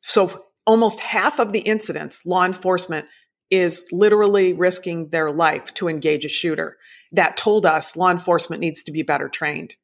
So 0.02 0.30
almost 0.66 1.00
half 1.00 1.40
of 1.40 1.54
the 1.54 1.60
incidents, 1.60 2.26
law 2.26 2.46
enforcement 2.46 3.08
is 3.50 3.86
literally 3.92 4.54
risking 4.54 5.10
their 5.10 5.32
life 5.32 5.74
to 5.76 5.88
engage 5.88 6.26
a 6.26 6.30
shooter. 6.30 6.78
That 7.12 7.38
told 7.38 7.66
us 7.66 7.96
law 7.96 8.12
enforcement 8.12 8.62
needs 8.62 8.84
to 8.84 8.92
be 8.92 9.02
better 9.02 9.30
trained. 9.30 9.76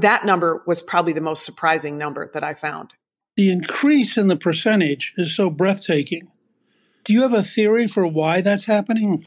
That 0.00 0.26
number 0.26 0.62
was 0.66 0.82
probably 0.82 1.12
the 1.12 1.20
most 1.20 1.44
surprising 1.44 1.96
number 1.96 2.30
that 2.34 2.42
I 2.42 2.54
found. 2.54 2.92
The 3.36 3.50
increase 3.50 4.18
in 4.18 4.26
the 4.26 4.36
percentage 4.36 5.14
is 5.16 5.34
so 5.34 5.48
breathtaking. 5.48 6.28
Do 7.04 7.12
you 7.12 7.22
have 7.22 7.32
a 7.32 7.42
theory 7.42 7.86
for 7.86 8.06
why 8.06 8.40
that's 8.40 8.64
happening? 8.64 9.26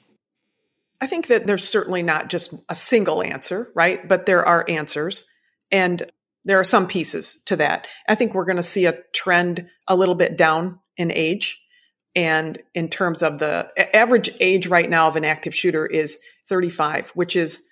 I 1.02 1.08
think 1.08 1.28
that 1.28 1.46
there's 1.46 1.68
certainly 1.68 2.04
not 2.04 2.30
just 2.30 2.54
a 2.70 2.76
single 2.76 3.22
answer, 3.22 3.72
right? 3.76 4.08
But 4.08 4.26
there 4.26 4.46
are 4.46 4.66
answers. 4.68 5.26
And 5.72 6.04
there 6.46 6.60
are 6.60 6.66
some 6.66 6.88
pieces 6.88 7.40
to 7.46 7.56
that. 7.58 7.88
I 8.08 8.16
think 8.16 8.34
we're 8.34 8.46
going 8.46 8.56
to 8.58 8.64
see 8.64 8.86
a 8.86 9.00
trend 9.14 9.68
a 9.88 9.96
little 9.96 10.16
bit 10.16 10.38
down 10.38 10.80
in 10.96 11.12
age 11.12 11.60
and 12.16 12.58
in 12.74 12.88
terms 12.88 13.22
of 13.22 13.40
the 13.40 13.70
average 13.96 14.30
age 14.40 14.68
right 14.68 14.90
now 14.90 15.08
of 15.08 15.18
an 15.18 15.26
active 15.26 15.54
shooter 15.54 15.86
is 15.86 16.18
35, 16.48 17.10
which 17.10 17.36
is 17.36 17.68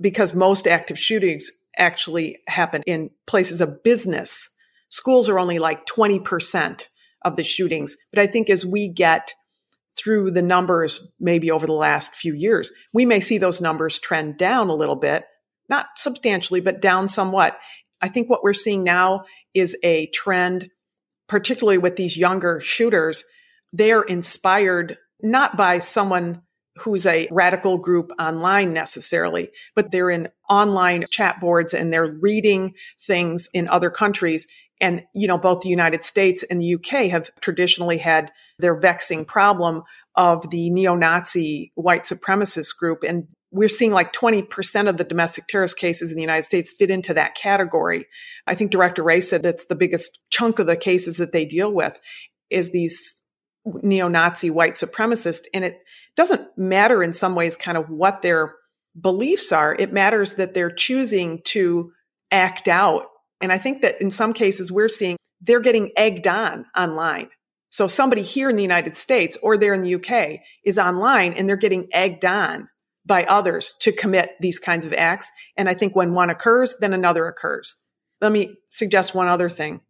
because 0.00 0.34
most 0.34 0.66
active 0.66 0.98
shootings 0.98 1.50
actually 1.76 2.36
happen 2.46 2.82
in 2.86 3.10
places 3.26 3.60
of 3.60 3.82
business. 3.82 4.50
Schools 4.90 5.28
are 5.28 5.38
only 5.38 5.58
like 5.58 5.86
20% 5.86 6.88
of 7.22 7.36
the 7.36 7.44
shootings. 7.44 7.96
But 8.12 8.20
I 8.20 8.26
think 8.26 8.50
as 8.50 8.66
we 8.66 8.88
get 8.88 9.32
through 9.98 10.30
the 10.30 10.42
numbers, 10.42 11.12
maybe 11.18 11.50
over 11.50 11.66
the 11.66 11.72
last 11.72 12.14
few 12.14 12.34
years, 12.34 12.70
we 12.92 13.04
may 13.04 13.20
see 13.20 13.38
those 13.38 13.60
numbers 13.60 13.98
trend 13.98 14.36
down 14.36 14.68
a 14.68 14.74
little 14.74 14.96
bit, 14.96 15.24
not 15.68 15.86
substantially, 15.96 16.60
but 16.60 16.80
down 16.80 17.08
somewhat. 17.08 17.58
I 18.00 18.08
think 18.08 18.30
what 18.30 18.42
we're 18.42 18.54
seeing 18.54 18.84
now 18.84 19.24
is 19.54 19.76
a 19.82 20.06
trend, 20.06 20.70
particularly 21.28 21.78
with 21.78 21.96
these 21.96 22.16
younger 22.16 22.60
shooters, 22.60 23.24
they're 23.72 24.02
inspired 24.02 24.96
not 25.20 25.56
by 25.56 25.78
someone 25.80 26.42
who's 26.76 27.06
a 27.06 27.26
radical 27.30 27.78
group 27.78 28.10
online 28.20 28.72
necessarily, 28.72 29.50
but 29.74 29.90
they're 29.90 30.10
in 30.10 30.28
online 30.48 31.04
chat 31.10 31.40
boards 31.40 31.74
and 31.74 31.92
they're 31.92 32.16
reading 32.20 32.74
things 33.00 33.48
in 33.52 33.68
other 33.68 33.90
countries 33.90 34.46
And, 34.80 35.02
you 35.14 35.26
know, 35.26 35.38
both 35.38 35.60
the 35.60 35.68
United 35.68 36.04
States 36.04 36.44
and 36.44 36.60
the 36.60 36.74
UK 36.74 37.10
have 37.10 37.28
traditionally 37.40 37.98
had 37.98 38.30
their 38.58 38.78
vexing 38.78 39.24
problem 39.24 39.82
of 40.14 40.48
the 40.50 40.70
neo-Nazi 40.70 41.72
white 41.74 42.02
supremacist 42.02 42.76
group. 42.78 43.02
And 43.06 43.28
we're 43.50 43.68
seeing 43.68 43.92
like 43.92 44.12
20% 44.12 44.88
of 44.88 44.96
the 44.96 45.04
domestic 45.04 45.46
terrorist 45.46 45.78
cases 45.78 46.10
in 46.12 46.16
the 46.16 46.22
United 46.22 46.44
States 46.44 46.74
fit 46.76 46.90
into 46.90 47.14
that 47.14 47.34
category. 47.34 48.04
I 48.46 48.54
think 48.54 48.70
Director 48.70 49.02
Wray 49.02 49.20
said 49.20 49.42
that's 49.42 49.64
the 49.66 49.76
biggest 49.76 50.18
chunk 50.30 50.58
of 50.58 50.66
the 50.66 50.76
cases 50.76 51.16
that 51.16 51.32
they 51.32 51.44
deal 51.44 51.72
with 51.72 51.98
is 52.50 52.70
these 52.70 53.22
neo-Nazi 53.64 54.50
white 54.50 54.74
supremacists. 54.74 55.46
And 55.54 55.64
it 55.64 55.78
doesn't 56.16 56.46
matter 56.56 57.02
in 57.02 57.12
some 57.12 57.34
ways 57.34 57.56
kind 57.56 57.78
of 57.78 57.88
what 57.88 58.22
their 58.22 58.54
beliefs 59.00 59.52
are. 59.52 59.74
It 59.78 59.92
matters 59.92 60.34
that 60.34 60.54
they're 60.54 60.70
choosing 60.70 61.40
to 61.46 61.92
act 62.30 62.68
out. 62.68 63.04
And 63.40 63.52
I 63.52 63.58
think 63.58 63.82
that 63.82 64.00
in 64.00 64.10
some 64.10 64.32
cases 64.32 64.72
we're 64.72 64.88
seeing 64.88 65.16
they're 65.40 65.60
getting 65.60 65.92
egged 65.96 66.26
on 66.26 66.66
online. 66.76 67.28
So 67.70 67.86
somebody 67.86 68.22
here 68.22 68.48
in 68.48 68.56
the 68.56 68.62
United 68.62 68.96
States 68.96 69.36
or 69.42 69.56
there 69.56 69.74
in 69.74 69.82
the 69.82 69.94
UK 69.94 70.40
is 70.64 70.78
online 70.78 71.34
and 71.34 71.48
they're 71.48 71.56
getting 71.56 71.88
egged 71.92 72.24
on 72.24 72.68
by 73.04 73.24
others 73.24 73.74
to 73.80 73.92
commit 73.92 74.30
these 74.40 74.58
kinds 74.58 74.86
of 74.86 74.92
acts. 74.92 75.30
And 75.56 75.68
I 75.68 75.74
think 75.74 75.94
when 75.94 76.14
one 76.14 76.30
occurs, 76.30 76.76
then 76.80 76.92
another 76.92 77.26
occurs. 77.26 77.74
Let 78.20 78.32
me 78.32 78.56
suggest 78.68 79.14
one 79.14 79.28
other 79.28 79.48
thing. 79.48 79.80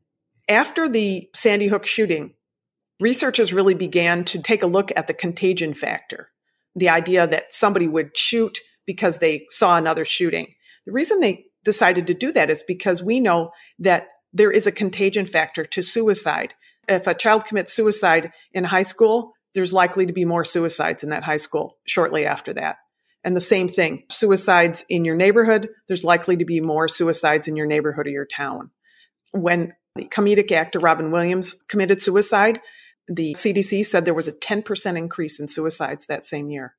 After 0.48 0.88
the 0.88 1.28
Sandy 1.34 1.66
Hook 1.66 1.86
shooting, 1.86 2.34
researchers 3.00 3.52
really 3.52 3.74
began 3.74 4.24
to 4.24 4.42
take 4.42 4.62
a 4.62 4.66
look 4.66 4.90
at 4.96 5.06
the 5.06 5.14
contagion 5.14 5.74
factor, 5.74 6.30
the 6.74 6.88
idea 6.88 7.26
that 7.26 7.52
somebody 7.54 7.86
would 7.86 8.16
shoot 8.16 8.58
because 8.86 9.18
they 9.18 9.46
saw 9.50 9.76
another 9.76 10.04
shooting. 10.04 10.54
The 10.86 10.92
reason 10.92 11.20
they 11.20 11.44
decided 11.64 12.06
to 12.06 12.14
do 12.14 12.32
that 12.32 12.50
is 12.50 12.62
because 12.62 13.02
we 13.02 13.20
know 13.20 13.50
that 13.78 14.08
there 14.32 14.50
is 14.50 14.66
a 14.66 14.72
contagion 14.72 15.26
factor 15.26 15.64
to 15.64 15.82
suicide. 15.82 16.54
If 16.88 17.06
a 17.06 17.14
child 17.14 17.44
commits 17.44 17.72
suicide 17.72 18.32
in 18.52 18.64
high 18.64 18.82
school, 18.82 19.32
there's 19.54 19.72
likely 19.72 20.06
to 20.06 20.12
be 20.12 20.24
more 20.24 20.44
suicides 20.44 21.02
in 21.02 21.10
that 21.10 21.24
high 21.24 21.36
school 21.36 21.78
shortly 21.86 22.26
after 22.26 22.52
that. 22.54 22.76
And 23.24 23.36
the 23.36 23.40
same 23.40 23.68
thing, 23.68 24.04
suicides 24.10 24.84
in 24.88 25.04
your 25.04 25.16
neighborhood, 25.16 25.68
there's 25.88 26.04
likely 26.04 26.36
to 26.36 26.44
be 26.44 26.60
more 26.60 26.88
suicides 26.88 27.48
in 27.48 27.56
your 27.56 27.66
neighborhood 27.66 28.06
or 28.06 28.10
your 28.10 28.26
town. 28.26 28.70
When 29.32 29.72
the 29.96 30.04
comedic 30.04 30.52
actor 30.52 30.78
Robin 30.78 31.10
Williams 31.10 31.62
committed 31.68 32.00
suicide, 32.00 32.60
the 33.08 33.34
CDC 33.34 33.84
said 33.84 34.04
there 34.04 34.14
was 34.14 34.28
a 34.28 34.32
10% 34.32 34.96
increase 34.96 35.40
in 35.40 35.48
suicides 35.48 36.06
that 36.06 36.24
same 36.24 36.50
year. 36.50 36.74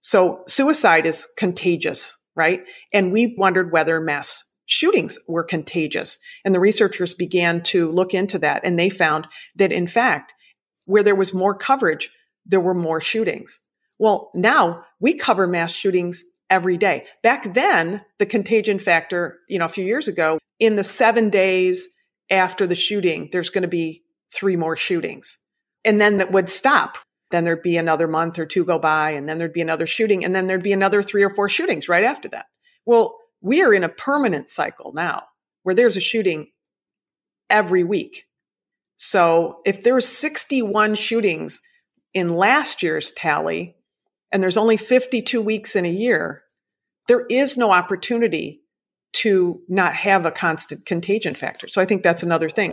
So 0.00 0.42
suicide 0.48 1.06
is 1.06 1.26
contagious, 1.36 2.16
right? 2.36 2.60
And 2.92 3.12
we 3.12 3.34
wondered 3.36 3.72
whether 3.72 4.00
mass 4.00 4.44
shootings 4.66 5.18
were 5.28 5.44
contagious. 5.44 6.18
And 6.44 6.54
the 6.54 6.60
researchers 6.60 7.14
began 7.14 7.62
to 7.64 7.90
look 7.90 8.14
into 8.14 8.38
that 8.40 8.62
and 8.64 8.78
they 8.78 8.90
found 8.90 9.26
that 9.56 9.72
in 9.72 9.86
fact, 9.86 10.34
where 10.84 11.02
there 11.02 11.14
was 11.14 11.34
more 11.34 11.54
coverage, 11.56 12.10
there 12.44 12.60
were 12.60 12.74
more 12.74 13.00
shootings. 13.00 13.58
Well, 13.98 14.30
now 14.34 14.84
we 15.00 15.14
cover 15.14 15.46
mass 15.46 15.72
shootings 15.72 16.22
every 16.50 16.76
day. 16.76 17.04
Back 17.22 17.54
then, 17.54 18.02
the 18.18 18.26
contagion 18.26 18.78
factor, 18.78 19.38
you 19.48 19.58
know, 19.58 19.64
a 19.64 19.68
few 19.68 19.84
years 19.84 20.06
ago, 20.06 20.38
in 20.60 20.76
the 20.76 20.84
seven 20.84 21.30
days 21.30 21.88
after 22.30 22.66
the 22.66 22.74
shooting, 22.74 23.28
there's 23.32 23.50
going 23.50 23.62
to 23.62 23.68
be 23.68 24.02
three 24.32 24.56
more 24.56 24.76
shootings. 24.76 25.38
And 25.84 26.00
then 26.00 26.20
it 26.20 26.30
would 26.32 26.50
stop. 26.50 26.98
Then 27.30 27.44
there'd 27.44 27.62
be 27.62 27.76
another 27.76 28.06
month 28.06 28.38
or 28.38 28.46
two 28.46 28.64
go 28.64 28.78
by, 28.78 29.10
and 29.10 29.28
then 29.28 29.36
there'd 29.36 29.52
be 29.52 29.60
another 29.60 29.86
shooting, 29.86 30.24
and 30.24 30.34
then 30.34 30.46
there'd 30.46 30.62
be 30.62 30.72
another 30.72 31.02
three 31.02 31.22
or 31.22 31.30
four 31.30 31.48
shootings 31.48 31.88
right 31.88 32.04
after 32.04 32.28
that. 32.28 32.46
Well, 32.84 33.16
we 33.40 33.62
are 33.62 33.74
in 33.74 33.84
a 33.84 33.88
permanent 33.88 34.48
cycle 34.48 34.92
now 34.94 35.24
where 35.62 35.74
there's 35.74 35.96
a 35.96 36.00
shooting 36.00 36.48
every 37.50 37.84
week. 37.84 38.24
So 38.96 39.60
if 39.64 39.82
there's 39.82 40.06
61 40.06 40.94
shootings 40.94 41.60
in 42.14 42.30
last 42.34 42.82
year's 42.82 43.10
tally, 43.10 43.76
and 44.32 44.42
there's 44.42 44.56
only 44.56 44.76
52 44.76 45.40
weeks 45.42 45.76
in 45.76 45.84
a 45.84 45.90
year, 45.90 46.42
there 47.08 47.26
is 47.28 47.56
no 47.56 47.72
opportunity 47.72 48.62
to 49.12 49.60
not 49.68 49.94
have 49.94 50.26
a 50.26 50.30
constant 50.30 50.84
contagion 50.86 51.34
factor. 51.34 51.68
So 51.68 51.80
I 51.80 51.84
think 51.84 52.02
that's 52.02 52.22
another 52.22 52.48
thing. 52.48 52.72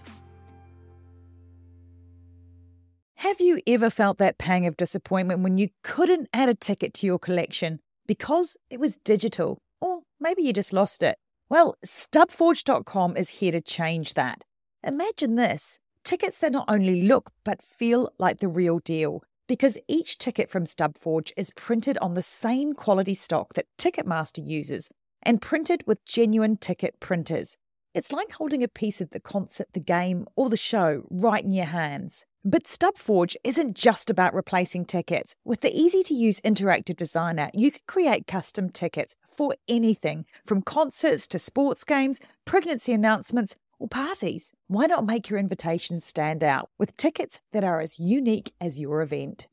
Have 3.21 3.39
you 3.39 3.59
ever 3.67 3.91
felt 3.91 4.17
that 4.17 4.39
pang 4.39 4.65
of 4.65 4.75
disappointment 4.75 5.41
when 5.41 5.59
you 5.59 5.69
couldn't 5.83 6.27
add 6.33 6.49
a 6.49 6.55
ticket 6.55 6.91
to 6.95 7.05
your 7.05 7.19
collection 7.19 7.79
because 8.07 8.57
it 8.71 8.79
was 8.79 8.97
digital? 8.97 9.59
Or 9.79 9.99
maybe 10.19 10.41
you 10.41 10.51
just 10.51 10.73
lost 10.73 11.03
it? 11.03 11.19
Well, 11.47 11.75
stubforge.com 11.85 13.15
is 13.15 13.29
here 13.29 13.51
to 13.51 13.61
change 13.61 14.15
that. 14.15 14.41
Imagine 14.83 15.35
this 15.35 15.77
Tickets 16.03 16.39
that 16.39 16.51
not 16.51 16.65
only 16.67 17.03
look 17.03 17.29
but 17.43 17.61
feel 17.61 18.09
like 18.17 18.39
the 18.39 18.47
real 18.47 18.79
deal. 18.79 19.21
Because 19.47 19.77
each 19.87 20.17
ticket 20.17 20.49
from 20.49 20.63
Stubforge 20.63 21.31
is 21.37 21.51
printed 21.55 21.99
on 21.99 22.15
the 22.15 22.23
same 22.23 22.73
quality 22.73 23.13
stock 23.13 23.53
that 23.53 23.67
Ticketmaster 23.77 24.43
uses 24.43 24.89
and 25.21 25.43
printed 25.43 25.83
with 25.85 26.03
genuine 26.05 26.57
ticket 26.57 26.99
printers. 26.99 27.55
It's 27.93 28.11
like 28.11 28.31
holding 28.31 28.63
a 28.63 28.67
piece 28.67 28.99
of 28.99 29.11
the 29.11 29.19
concert, 29.19 29.67
the 29.73 29.79
game, 29.79 30.25
or 30.35 30.49
the 30.49 30.57
show 30.57 31.03
right 31.11 31.43
in 31.43 31.53
your 31.53 31.65
hands. 31.65 32.25
But 32.43 32.63
Stubforge 32.63 33.35
isn't 33.43 33.75
just 33.75 34.09
about 34.09 34.33
replacing 34.33 34.85
tickets. 34.85 35.35
With 35.45 35.61
the 35.61 35.71
easy 35.79 36.01
to 36.01 36.15
use 36.15 36.41
interactive 36.41 36.97
designer, 36.97 37.51
you 37.53 37.69
can 37.69 37.81
create 37.87 38.25
custom 38.25 38.71
tickets 38.71 39.15
for 39.27 39.55
anything 39.67 40.25
from 40.43 40.63
concerts 40.63 41.27
to 41.27 41.39
sports 41.39 41.83
games, 41.83 42.19
pregnancy 42.43 42.93
announcements, 42.93 43.55
or 43.77 43.87
parties. 43.87 44.53
Why 44.67 44.87
not 44.87 45.05
make 45.05 45.29
your 45.29 45.37
invitations 45.37 46.03
stand 46.03 46.43
out 46.43 46.71
with 46.79 46.97
tickets 46.97 47.39
that 47.51 47.63
are 47.63 47.79
as 47.79 47.99
unique 47.99 48.53
as 48.59 48.79
your 48.79 49.03
event? 49.03 49.47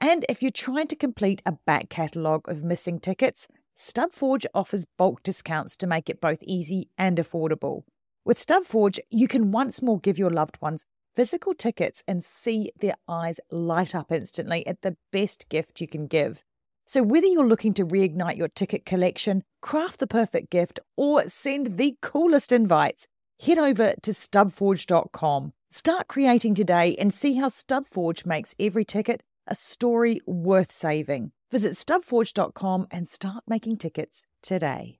And 0.00 0.26
if 0.28 0.42
you're 0.42 0.50
trying 0.50 0.88
to 0.88 0.96
complete 0.96 1.42
a 1.46 1.52
back 1.64 1.90
catalogue 1.90 2.48
of 2.48 2.64
missing 2.64 2.98
tickets, 2.98 3.46
Stubforge 3.78 4.46
offers 4.52 4.84
bulk 4.98 5.22
discounts 5.22 5.76
to 5.76 5.86
make 5.86 6.10
it 6.10 6.20
both 6.20 6.42
easy 6.42 6.88
and 6.98 7.18
affordable. 7.18 7.84
With 8.24 8.44
Stubforge, 8.44 8.98
you 9.10 9.28
can 9.28 9.52
once 9.52 9.80
more 9.80 10.00
give 10.00 10.18
your 10.18 10.30
loved 10.30 10.60
ones 10.60 10.86
physical 11.14 11.54
tickets 11.54 12.02
and 12.06 12.24
see 12.24 12.70
their 12.80 12.94
eyes 13.08 13.40
light 13.50 13.94
up 13.94 14.10
instantly 14.12 14.66
at 14.66 14.82
the 14.82 14.96
best 15.10 15.48
gift 15.48 15.80
you 15.80 15.88
can 15.88 16.06
give. 16.06 16.44
So, 16.84 17.02
whether 17.02 17.26
you're 17.26 17.46
looking 17.46 17.74
to 17.74 17.86
reignite 17.86 18.36
your 18.36 18.48
ticket 18.48 18.84
collection, 18.84 19.44
craft 19.60 20.00
the 20.00 20.06
perfect 20.06 20.50
gift, 20.50 20.80
or 20.96 21.28
send 21.28 21.78
the 21.78 21.96
coolest 22.02 22.52
invites, 22.52 23.06
head 23.40 23.58
over 23.58 23.94
to 24.02 24.10
stubforge.com. 24.10 25.52
Start 25.70 26.08
creating 26.08 26.54
today 26.54 26.96
and 26.96 27.14
see 27.14 27.36
how 27.36 27.48
Stubforge 27.48 28.26
makes 28.26 28.54
every 28.60 28.84
ticket 28.84 29.22
a 29.46 29.54
story 29.54 30.20
worth 30.26 30.70
saving. 30.70 31.32
Visit 31.50 31.74
stubforge.com 31.74 32.88
and 32.90 33.08
start 33.08 33.44
making 33.48 33.78
tickets 33.78 34.26
today. 34.42 34.98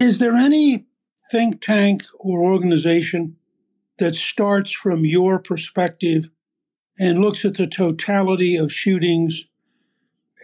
Is 0.00 0.18
there 0.18 0.34
any 0.34 0.86
think 1.30 1.60
tank 1.60 2.04
or 2.18 2.42
organization 2.42 3.36
that 3.98 4.16
starts 4.16 4.72
from 4.72 5.04
your 5.04 5.38
perspective 5.38 6.28
and 6.98 7.20
looks 7.20 7.44
at 7.44 7.54
the 7.54 7.66
totality 7.66 8.56
of 8.56 8.72
shootings 8.72 9.44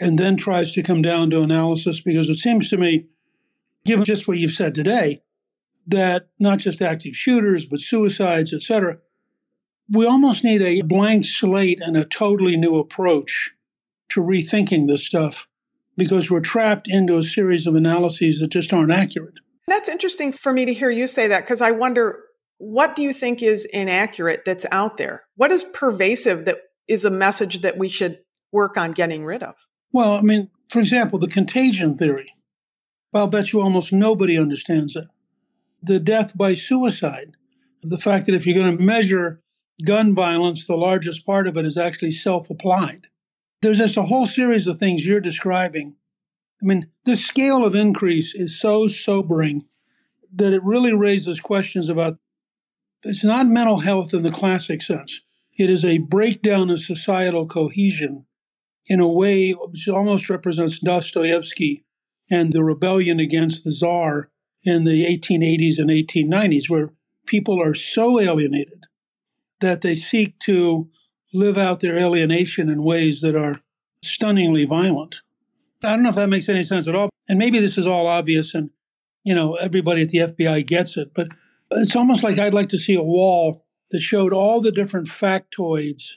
and 0.00 0.18
then 0.18 0.36
tries 0.36 0.72
to 0.72 0.82
come 0.82 1.02
down 1.02 1.30
to 1.30 1.42
analysis? 1.42 2.00
Because 2.00 2.28
it 2.28 2.38
seems 2.38 2.70
to 2.70 2.76
me, 2.76 3.06
given 3.84 4.04
just 4.04 4.28
what 4.28 4.38
you've 4.38 4.52
said 4.52 4.74
today, 4.74 5.22
that 5.88 6.28
not 6.38 6.58
just 6.58 6.82
active 6.82 7.16
shooters, 7.16 7.66
but 7.66 7.80
suicides, 7.80 8.52
etc., 8.52 8.98
we 9.90 10.06
almost 10.06 10.44
need 10.44 10.62
a 10.62 10.82
blank 10.82 11.24
slate 11.24 11.80
and 11.82 11.96
a 11.96 12.04
totally 12.04 12.56
new 12.56 12.76
approach 12.78 13.52
to 14.10 14.20
rethinking 14.20 14.86
this 14.86 15.06
stuff 15.06 15.46
because 15.96 16.30
we're 16.30 16.40
trapped 16.40 16.88
into 16.88 17.16
a 17.16 17.22
series 17.22 17.66
of 17.66 17.74
analyses 17.74 18.40
that 18.40 18.48
just 18.48 18.72
aren't 18.72 18.92
accurate. 18.92 19.34
That's 19.66 19.88
interesting 19.88 20.32
for 20.32 20.52
me 20.52 20.64
to 20.64 20.72
hear 20.72 20.90
you 20.90 21.06
say 21.06 21.28
that 21.28 21.40
because 21.40 21.60
I 21.60 21.72
wonder 21.72 22.20
what 22.62 22.94
do 22.94 23.02
you 23.02 23.12
think 23.12 23.42
is 23.42 23.64
inaccurate 23.64 24.44
that's 24.46 24.64
out 24.70 24.96
there? 24.96 25.24
What 25.34 25.50
is 25.50 25.64
pervasive 25.64 26.44
that 26.44 26.58
is 26.86 27.04
a 27.04 27.10
message 27.10 27.62
that 27.62 27.76
we 27.76 27.88
should 27.88 28.20
work 28.52 28.76
on 28.76 28.92
getting 28.92 29.24
rid 29.24 29.42
of? 29.42 29.56
Well, 29.92 30.12
I 30.12 30.20
mean, 30.20 30.48
for 30.68 30.78
example, 30.78 31.18
the 31.18 31.26
contagion 31.26 31.98
theory. 31.98 32.32
I'll 33.12 33.26
bet 33.26 33.52
you 33.52 33.60
almost 33.60 33.92
nobody 33.92 34.38
understands 34.38 34.94
it 34.94 35.06
the 35.82 35.98
death 35.98 36.38
by 36.38 36.54
suicide. 36.54 37.32
the 37.82 37.98
fact 37.98 38.26
that 38.26 38.36
if 38.36 38.46
you're 38.46 38.62
going 38.62 38.76
to 38.76 38.82
measure 38.84 39.40
gun 39.84 40.14
violence, 40.14 40.66
the 40.66 40.76
largest 40.76 41.26
part 41.26 41.48
of 41.48 41.56
it 41.56 41.66
is 41.66 41.76
actually 41.76 42.12
self 42.12 42.48
applied. 42.48 43.08
There's 43.60 43.78
just 43.78 43.96
a 43.96 44.04
whole 44.04 44.28
series 44.28 44.68
of 44.68 44.78
things 44.78 45.04
you're 45.04 45.18
describing. 45.18 45.96
I 46.62 46.66
mean, 46.66 46.86
the 47.06 47.16
scale 47.16 47.66
of 47.66 47.74
increase 47.74 48.36
is 48.36 48.60
so 48.60 48.86
sobering 48.86 49.64
that 50.36 50.52
it 50.52 50.62
really 50.62 50.92
raises 50.92 51.40
questions 51.40 51.88
about 51.88 52.18
it's 53.04 53.24
not 53.24 53.46
mental 53.46 53.78
health 53.78 54.14
in 54.14 54.22
the 54.22 54.30
classic 54.30 54.82
sense. 54.82 55.20
It 55.56 55.68
is 55.70 55.84
a 55.84 55.98
breakdown 55.98 56.70
of 56.70 56.80
societal 56.80 57.46
cohesion 57.46 58.26
in 58.86 59.00
a 59.00 59.08
way 59.08 59.52
which 59.52 59.88
almost 59.88 60.30
represents 60.30 60.78
Dostoevsky 60.78 61.84
and 62.30 62.52
the 62.52 62.64
rebellion 62.64 63.20
against 63.20 63.64
the 63.64 63.72
Tsar 63.72 64.30
in 64.64 64.84
the 64.84 65.04
1880s 65.04 65.78
and 65.78 65.90
1890s, 65.90 66.70
where 66.70 66.92
people 67.26 67.60
are 67.60 67.74
so 67.74 68.20
alienated 68.20 68.84
that 69.60 69.80
they 69.80 69.94
seek 69.94 70.38
to 70.40 70.88
live 71.34 71.58
out 71.58 71.80
their 71.80 71.96
alienation 71.96 72.68
in 72.68 72.82
ways 72.82 73.20
that 73.20 73.36
are 73.36 73.60
stunningly 74.02 74.64
violent. 74.64 75.16
I 75.82 75.90
don't 75.90 76.02
know 76.02 76.10
if 76.10 76.14
that 76.16 76.28
makes 76.28 76.48
any 76.48 76.64
sense 76.64 76.88
at 76.88 76.94
all. 76.94 77.10
And 77.28 77.38
maybe 77.38 77.58
this 77.58 77.78
is 77.78 77.86
all 77.86 78.06
obvious 78.06 78.54
and, 78.54 78.70
you 79.24 79.34
know, 79.34 79.54
everybody 79.54 80.02
at 80.02 80.08
the 80.08 80.18
FBI 80.18 80.66
gets 80.66 80.96
it, 80.96 81.12
but 81.14 81.28
it's 81.76 81.96
almost 81.96 82.24
like 82.24 82.38
I'd 82.38 82.54
like 82.54 82.70
to 82.70 82.78
see 82.78 82.94
a 82.94 83.02
wall 83.02 83.64
that 83.90 84.00
showed 84.00 84.32
all 84.32 84.60
the 84.60 84.72
different 84.72 85.08
factoids 85.08 86.12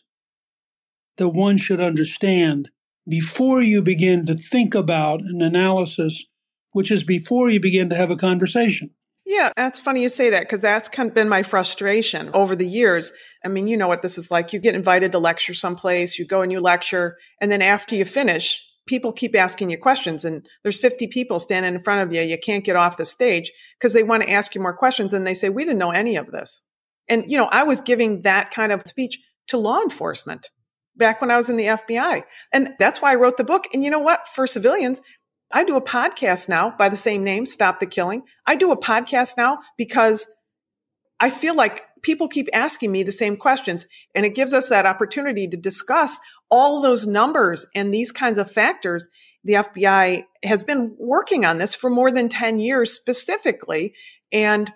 that 1.18 1.30
one 1.30 1.58
should 1.58 1.82
understand 1.82 2.70
before 3.08 3.62
you 3.62 3.82
begin 3.82 4.26
to 4.26 4.36
think 4.36 4.76
about 4.76 5.22
an 5.22 5.42
analysis, 5.42 6.26
which 6.72 6.92
is 6.92 7.04
before 7.04 7.50
you 7.50 7.60
begin 7.60 7.90
to 7.90 7.96
have 7.96 8.12
a 8.12 8.16
conversation. 8.16 8.90
Yeah, 9.26 9.52
that's 9.56 9.80
funny 9.80 10.04
you 10.04 10.10
say 10.10 10.30
that 10.32 10.42
because 10.42 10.62
that's 10.62 10.88
kind 10.88 11.10
of 11.10 11.16
been 11.16 11.30
my 11.30 11.42
frustration 11.42 12.30
over 12.34 12.56
the 12.56 12.68
years. 12.68 13.12
I 13.44 13.48
mean, 13.48 13.68
you 13.68 13.76
know 13.76 13.88
what 13.88 14.04
this 14.04 14.18
is 14.18 14.30
like. 14.30 14.54
You 14.54 14.60
get 14.60 14.76
invited 14.76 15.12
to 15.14 15.20
lecture 15.20 15.54
someplace, 15.54 16.20
you 16.20 16.26
go 16.26 16.42
and 16.42 16.52
you 16.52 16.60
lecture, 16.60 17.18
and 17.42 17.52
then 17.52 17.62
after 17.62 17.96
you 17.96 18.06
finish, 18.06 18.62
people 18.86 19.12
keep 19.12 19.36
asking 19.36 19.70
you 19.70 19.78
questions 19.78 20.24
and 20.24 20.48
there's 20.64 20.80
50 20.80 21.08
people 21.08 21.40
standing 21.40 21.74
in 21.74 21.80
front 21.80 22.02
of 22.02 22.14
you. 22.14 22.22
You 22.22 22.38
can't 22.38 22.64
get 22.64 22.76
off 22.76 22.98
the 22.98 23.06
stage 23.06 23.52
because 23.80 23.94
they 23.94 24.04
want 24.04 24.24
to 24.24 24.32
ask 24.32 24.54
you 24.54 24.62
more 24.62 24.76
questions 24.76 25.14
and 25.14 25.26
they 25.26 25.34
say, 25.34 25.50
we 25.50 25.64
didn't 25.64 25.80
know 25.80 25.92
any 25.92 26.16
of 26.16 26.32
this. 26.32 26.64
And, 27.08 27.24
you 27.28 27.38
know, 27.38 27.50
I 27.52 27.64
was 27.64 27.82
giving 27.82 28.22
that 28.24 28.52
kind 28.52 28.72
of 28.72 28.84
speech 28.86 29.20
to 29.48 29.58
law 29.58 29.82
enforcement 29.82 30.50
back 30.96 31.22
when 31.22 31.32
I 31.32 31.36
was 31.36 31.50
in 31.50 31.58
the 31.58 31.66
FBI. 31.66 32.24
And 32.54 32.70
that's 32.80 33.02
why 33.02 33.12
I 33.12 33.16
wrote 33.16 33.38
the 33.38 33.44
book. 33.44 33.66
And 33.74 33.84
you 33.84 33.92
know 33.92 34.00
what? 34.00 34.28
For 34.28 34.48
civilians, 34.48 35.02
I 35.52 35.64
do 35.64 35.76
a 35.76 35.82
podcast 35.82 36.50
now 36.50 36.74
by 36.78 36.90
the 36.90 36.98
same 36.98 37.24
name, 37.24 37.46
Stop 37.46 37.80
the 37.80 37.86
Killing. 37.86 38.24
I 38.46 38.56
do 38.56 38.72
a 38.72 38.80
podcast 38.80 39.38
now 39.38 39.60
because 39.78 40.28
I 41.20 41.30
feel 41.30 41.56
like 41.56 41.84
people 42.02 42.28
keep 42.28 42.48
asking 42.54 42.92
me 42.92 43.04
the 43.04 43.12
same 43.12 43.38
questions 43.38 43.86
and 44.14 44.26
it 44.26 44.36
gives 44.36 44.54
us 44.54 44.70
that 44.70 44.86
opportunity 44.86 45.48
to 45.48 45.58
discuss 45.58 46.20
all 46.50 46.82
those 46.82 47.06
numbers 47.06 47.66
and 47.76 47.94
these 47.94 48.12
kinds 48.12 48.40
of 48.40 48.50
factors. 48.50 49.08
The 49.44 49.54
FBI 49.54 50.24
has 50.44 50.64
been 50.64 50.96
working 50.98 51.46
on 51.46 51.58
this 51.58 51.76
for 51.76 51.90
more 51.90 52.12
than 52.12 52.30
10 52.30 52.60
years 52.60 52.92
specifically. 52.92 53.94
And 54.32 54.72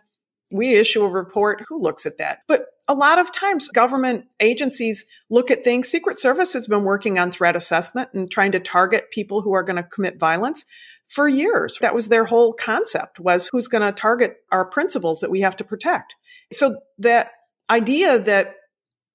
we 0.51 0.75
issue 0.75 1.03
a 1.03 1.09
report. 1.09 1.63
Who 1.67 1.81
looks 1.81 2.05
at 2.05 2.17
that? 2.17 2.39
But 2.47 2.65
a 2.87 2.93
lot 2.93 3.19
of 3.19 3.31
times 3.31 3.69
government 3.69 4.25
agencies 4.39 5.05
look 5.29 5.51
at 5.51 5.63
things. 5.63 5.87
Secret 5.87 6.17
Service 6.17 6.53
has 6.53 6.67
been 6.67 6.83
working 6.83 7.19
on 7.19 7.29
threat 7.29 7.55
assessment 7.55 8.09
and 8.13 8.29
trying 8.29 8.51
to 8.53 8.59
target 8.59 9.11
people 9.11 9.41
who 9.41 9.53
are 9.53 9.63
going 9.63 9.75
to 9.75 9.83
commit 9.83 10.19
violence 10.19 10.65
for 11.07 11.27
years. 11.27 11.77
That 11.81 11.93
was 11.93 12.07
their 12.07 12.25
whole 12.25 12.53
concept 12.53 13.19
was 13.19 13.49
who's 13.51 13.67
going 13.67 13.81
to 13.81 13.91
target 13.91 14.37
our 14.51 14.65
principals 14.65 15.19
that 15.19 15.31
we 15.31 15.41
have 15.41 15.55
to 15.57 15.63
protect. 15.63 16.15
So 16.51 16.79
that 16.99 17.31
idea 17.69 18.19
that 18.19 18.55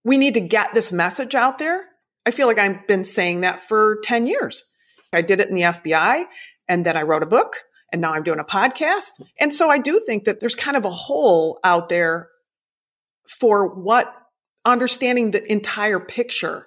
we 0.04 0.18
need 0.18 0.34
to 0.34 0.40
get 0.40 0.74
this 0.74 0.92
message 0.92 1.34
out 1.34 1.58
there, 1.58 1.84
I 2.26 2.30
feel 2.30 2.46
like 2.46 2.58
I've 2.58 2.86
been 2.86 3.04
saying 3.04 3.42
that 3.42 3.62
for 3.62 3.98
10 4.04 4.26
years. 4.26 4.64
I 5.12 5.22
did 5.22 5.40
it 5.40 5.48
in 5.48 5.54
the 5.54 5.62
FBI 5.62 6.24
and 6.68 6.84
then 6.84 6.96
I 6.96 7.02
wrote 7.02 7.22
a 7.22 7.26
book 7.26 7.56
and 7.92 8.00
now 8.00 8.12
I'm 8.12 8.22
doing 8.22 8.40
a 8.40 8.44
podcast. 8.44 9.22
And 9.38 9.54
so 9.54 9.70
I 9.70 9.78
do 9.78 10.00
think 10.04 10.24
that 10.24 10.40
there's 10.40 10.56
kind 10.56 10.76
of 10.76 10.84
a 10.84 10.90
hole 10.90 11.60
out 11.62 11.88
there 11.88 12.28
for 13.28 13.74
what 13.74 14.12
understanding 14.64 15.30
the 15.30 15.50
entire 15.50 16.00
picture. 16.00 16.66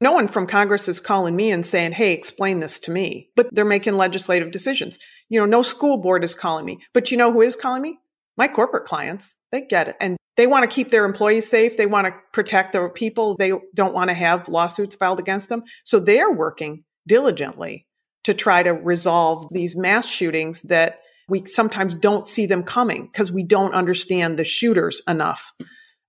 No 0.00 0.12
one 0.12 0.28
from 0.28 0.46
Congress 0.46 0.88
is 0.88 1.00
calling 1.00 1.34
me 1.34 1.50
and 1.50 1.66
saying, 1.66 1.92
Hey, 1.92 2.12
explain 2.12 2.60
this 2.60 2.78
to 2.80 2.90
me, 2.90 3.30
but 3.34 3.52
they're 3.52 3.64
making 3.64 3.96
legislative 3.96 4.52
decisions. 4.52 4.98
You 5.28 5.40
know, 5.40 5.46
no 5.46 5.62
school 5.62 5.98
board 5.98 6.22
is 6.22 6.34
calling 6.34 6.64
me, 6.64 6.78
but 6.94 7.10
you 7.10 7.16
know 7.16 7.32
who 7.32 7.42
is 7.42 7.56
calling 7.56 7.82
me? 7.82 7.98
My 8.38 8.48
corporate 8.48 8.84
clients. 8.84 9.36
They 9.52 9.62
get 9.62 9.88
it. 9.88 9.96
And 10.00 10.16
they 10.36 10.46
want 10.46 10.68
to 10.68 10.74
keep 10.74 10.90
their 10.90 11.04
employees 11.04 11.50
safe. 11.50 11.76
They 11.76 11.86
want 11.86 12.06
to 12.06 12.14
protect 12.32 12.72
their 12.72 12.88
people. 12.88 13.34
They 13.34 13.52
don't 13.74 13.94
want 13.94 14.08
to 14.08 14.14
have 14.14 14.48
lawsuits 14.48 14.94
filed 14.94 15.18
against 15.18 15.48
them. 15.48 15.64
So 15.84 16.00
they're 16.00 16.32
working 16.32 16.84
diligently 17.06 17.86
to 18.24 18.34
try 18.34 18.62
to 18.62 18.72
resolve 18.72 19.52
these 19.52 19.76
mass 19.76 20.08
shootings 20.08 20.62
that 20.62 21.00
we 21.28 21.44
sometimes 21.44 21.96
don't 21.96 22.26
see 22.26 22.46
them 22.46 22.62
coming 22.62 23.06
because 23.06 23.30
we 23.30 23.44
don't 23.44 23.74
understand 23.74 24.38
the 24.38 24.44
shooters 24.44 25.02
enough 25.06 25.52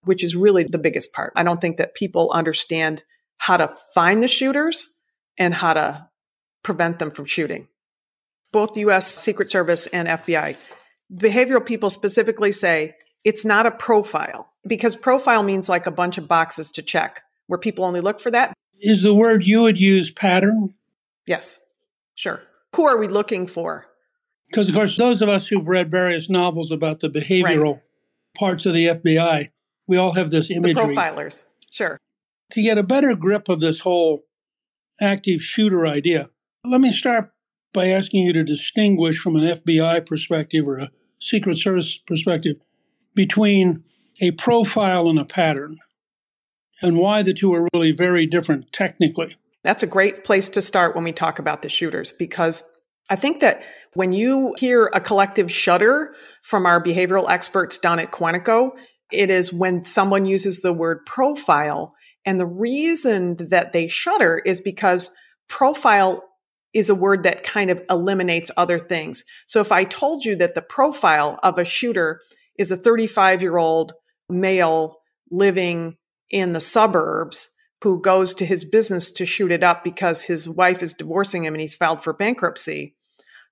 which 0.03 0.23
is 0.23 0.35
really 0.35 0.63
the 0.63 0.77
biggest 0.77 1.13
part. 1.13 1.33
I 1.35 1.43
don't 1.43 1.59
think 1.59 1.77
that 1.77 1.95
people 1.95 2.31
understand 2.31 3.03
how 3.37 3.57
to 3.57 3.69
find 3.93 4.23
the 4.23 4.27
shooters 4.27 4.87
and 5.37 5.53
how 5.53 5.73
to 5.73 6.09
prevent 6.63 6.99
them 6.99 7.09
from 7.09 7.25
shooting. 7.25 7.67
Both 8.51 8.77
US 8.77 9.13
Secret 9.13 9.49
Service 9.49 9.87
and 9.87 10.07
FBI. 10.07 10.57
Behavioral 11.13 11.65
people 11.65 11.89
specifically 11.89 12.52
say 12.52 12.95
it's 13.24 13.45
not 13.45 13.65
a 13.65 13.72
profile 13.72 14.52
because 14.67 14.95
profile 14.95 15.43
means 15.43 15.69
like 15.69 15.88
a 15.88 15.91
bunch 15.91 16.17
of 16.17 16.28
boxes 16.28 16.72
to 16.72 16.82
check 16.82 17.22
where 17.48 17.60
people 17.60 17.86
only 17.86 18.02
look 18.02 18.19
for 18.19 18.32
that. 18.32 18.54
Is 18.82 19.02
the 19.02 19.13
word 19.13 19.45
you 19.45 19.63
would 19.63 19.80
use 19.80 20.10
pattern? 20.10 20.74
Yes, 21.26 21.60
sure. 22.15 22.41
Who 22.76 22.86
are 22.88 22.98
we 22.98 23.08
looking 23.08 23.48
for? 23.48 23.86
Because, 24.48 24.69
of 24.69 24.76
course, 24.76 24.98
those 24.98 25.22
of 25.22 25.30
us 25.30 25.48
who've 25.48 25.67
read 25.67 25.91
various 25.91 26.30
novels 26.30 26.72
about 26.72 27.00
the 27.00 27.10
behavioral 27.10 27.74
right. 27.74 27.82
parts 28.38 28.65
of 28.65 28.74
the 28.74 28.88
FBI 28.88 29.50
we 29.89 29.98
all 29.98 30.13
have 30.13 30.30
this 30.30 30.52
imagery. 30.52 30.74
The 30.76 30.93
profilers, 30.93 31.43
sure. 31.72 31.98
To 32.52 32.62
get 32.62 32.78
a 32.78 32.84
better 32.84 33.15
grip 33.15 33.50
of 33.50 33.60
this 33.60 33.80
whole 33.80 34.24
active 35.02 35.41
shooter 35.41 35.86
idea, 35.88 36.30
let 36.63 36.80
me 36.80 36.91
start 36.91 37.32
by 37.74 37.88
asking 37.89 38.26
you 38.26 38.34
to 38.34 38.43
distinguish 38.43 39.17
from 39.17 39.36
an 39.36 39.45
FBI 39.45 40.06
perspective 40.06 40.67
or 40.67 40.78
a 40.78 40.91
Secret 41.19 41.58
Service 41.58 41.97
perspective 41.97 42.58
between 43.15 43.84
a 44.21 44.32
profile 44.32 45.10
and 45.10 45.19
a 45.19 45.25
pattern 45.25 45.77
and 46.82 46.97
why 46.97 47.23
the 47.23 47.34
two 47.34 47.53
are 47.53 47.67
really 47.73 47.91
very 47.91 48.25
different 48.25 48.71
technically. 48.71 49.36
That's 49.63 49.84
a 49.84 49.88
great 49.88 50.23
place 50.23 50.49
to 50.51 50.62
start 50.62 50.95
when 50.95 51.03
we 51.03 51.12
talk 51.12 51.39
about 51.39 51.62
the 51.62 51.69
shooters 51.69 52.12
because 52.13 52.63
I 53.10 53.15
think 53.15 53.41
that 53.41 53.65
when 53.93 54.13
you 54.13 54.53
hear 54.58 54.89
a 54.93 55.01
collective 55.01 55.51
shudder 55.51 56.13
from 56.41 56.65
our 56.65 56.82
behavioral 56.82 57.29
experts 57.29 57.77
down 57.77 57.99
at 57.99 58.12
Quantico, 58.12 58.71
it 59.12 59.32
is 59.32 59.51
when 59.51 59.84
someone 59.84 60.25
uses 60.25 60.62
the 60.62 60.73
word 60.73 61.05
profile. 61.05 61.95
And 62.25 62.39
the 62.39 62.45
reason 62.45 63.36
that 63.49 63.73
they 63.73 63.88
shudder 63.88 64.41
is 64.45 64.62
because 64.62 65.12
profile 65.47 66.23
is 66.73 66.89
a 66.89 66.95
word 66.95 67.23
that 67.23 67.43
kind 67.43 67.69
of 67.69 67.82
eliminates 67.89 68.51
other 68.58 68.77
things. 68.77 69.23
So 69.47 69.60
if 69.60 69.71
I 69.71 69.84
told 69.84 70.25
you 70.25 70.36
that 70.38 70.55
the 70.55 70.62
profile 70.62 71.39
of 71.43 71.58
a 71.58 71.65
shooter 71.65 72.21
is 72.58 72.71
a 72.71 72.77
35 72.77 73.41
year 73.41 73.58
old 73.58 73.93
male 74.29 74.97
living 75.32 75.97
in 76.29 76.53
the 76.53 76.60
suburbs 76.60 77.49
who 77.82 78.01
goes 78.01 78.34
to 78.36 78.45
his 78.45 78.65
business 78.65 79.10
to 79.12 79.25
shoot 79.25 79.51
it 79.51 79.63
up 79.63 79.84
because 79.84 80.23
his 80.23 80.47
wife 80.47 80.84
is 80.84 80.93
divorcing 80.93 81.45
him 81.45 81.53
and 81.53 81.62
he's 81.62 81.75
filed 81.75 82.03
for 82.03 82.13
bankruptcy. 82.13 82.95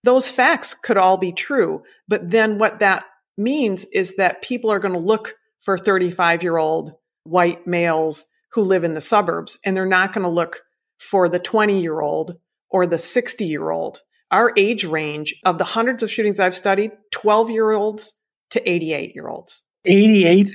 Those 0.03 0.29
facts 0.29 0.73
could 0.73 0.97
all 0.97 1.17
be 1.17 1.31
true. 1.31 1.83
But 2.07 2.29
then 2.29 2.59
what 2.59 2.79
that 2.79 3.05
means 3.37 3.85
is 3.85 4.15
that 4.17 4.41
people 4.41 4.69
are 4.69 4.79
going 4.79 4.93
to 4.93 4.99
look 4.99 5.35
for 5.59 5.77
35 5.77 6.43
year 6.43 6.57
old 6.57 6.93
white 7.23 7.65
males 7.65 8.25
who 8.53 8.63
live 8.63 8.83
in 8.83 8.93
the 8.93 9.01
suburbs 9.01 9.57
and 9.65 9.75
they're 9.75 9.85
not 9.85 10.13
going 10.13 10.23
to 10.23 10.29
look 10.29 10.61
for 10.99 11.29
the 11.29 11.39
20 11.39 11.81
year 11.81 12.01
old 12.01 12.37
or 12.69 12.87
the 12.87 12.99
60 12.99 13.45
year 13.45 13.71
old. 13.71 14.01
Our 14.31 14.51
age 14.57 14.83
range 14.83 15.35
of 15.45 15.57
the 15.57 15.63
hundreds 15.63 16.03
of 16.03 16.11
shootings 16.11 16.39
I've 16.39 16.55
studied, 16.55 16.91
12 17.11 17.49
year 17.49 17.71
olds 17.71 18.13
to 18.51 18.69
88 18.69 19.15
year 19.15 19.27
olds. 19.27 19.61
88? 19.85 20.51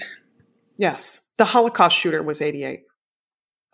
Yes. 0.78 1.28
The 1.38 1.46
Holocaust 1.46 1.96
shooter 1.96 2.22
was 2.22 2.42
88. 2.42 2.80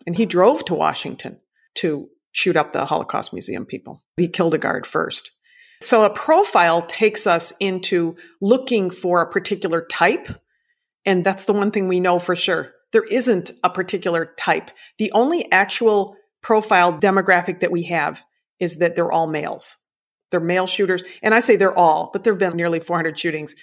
And 0.07 0.15
he 0.15 0.25
drove 0.25 0.63
to 0.65 0.75
Washington 0.75 1.39
to 1.75 2.07
shoot 2.31 2.55
up 2.55 2.71
the 2.71 2.85
Holocaust 2.85 3.33
Museum 3.33 3.65
people. 3.65 4.03
He 4.15 4.27
killed 4.27 4.53
a 4.53 4.57
guard 4.57 4.85
first. 4.85 5.31
So 5.81 6.03
a 6.03 6.09
profile 6.09 6.81
takes 6.81 7.27
us 7.27 7.53
into 7.59 8.15
looking 8.41 8.89
for 8.89 9.21
a 9.21 9.29
particular 9.29 9.85
type 9.89 10.27
and 11.05 11.25
that's 11.25 11.45
the 11.45 11.53
one 11.53 11.71
thing 11.71 11.87
we 11.87 11.99
know 11.99 12.19
for 12.19 12.35
sure. 12.35 12.71
There 12.91 13.05
isn't 13.09 13.51
a 13.63 13.69
particular 13.69 14.33
type. 14.37 14.71
The 14.97 15.11
only 15.13 15.49
actual 15.51 16.15
profile 16.41 16.93
demographic 16.93 17.61
that 17.61 17.71
we 17.71 17.83
have 17.83 18.23
is 18.59 18.77
that 18.77 18.95
they're 18.95 19.11
all 19.11 19.27
males. 19.27 19.77
They're 20.31 20.39
male 20.39 20.67
shooters. 20.67 21.03
And 21.21 21.33
I 21.33 21.39
say 21.39 21.55
they're 21.55 21.77
all, 21.77 22.09
but 22.13 22.23
there 22.23 22.33
have 22.33 22.39
been 22.39 22.55
nearly 22.55 22.79
400 22.79 23.17
shootings. 23.17 23.55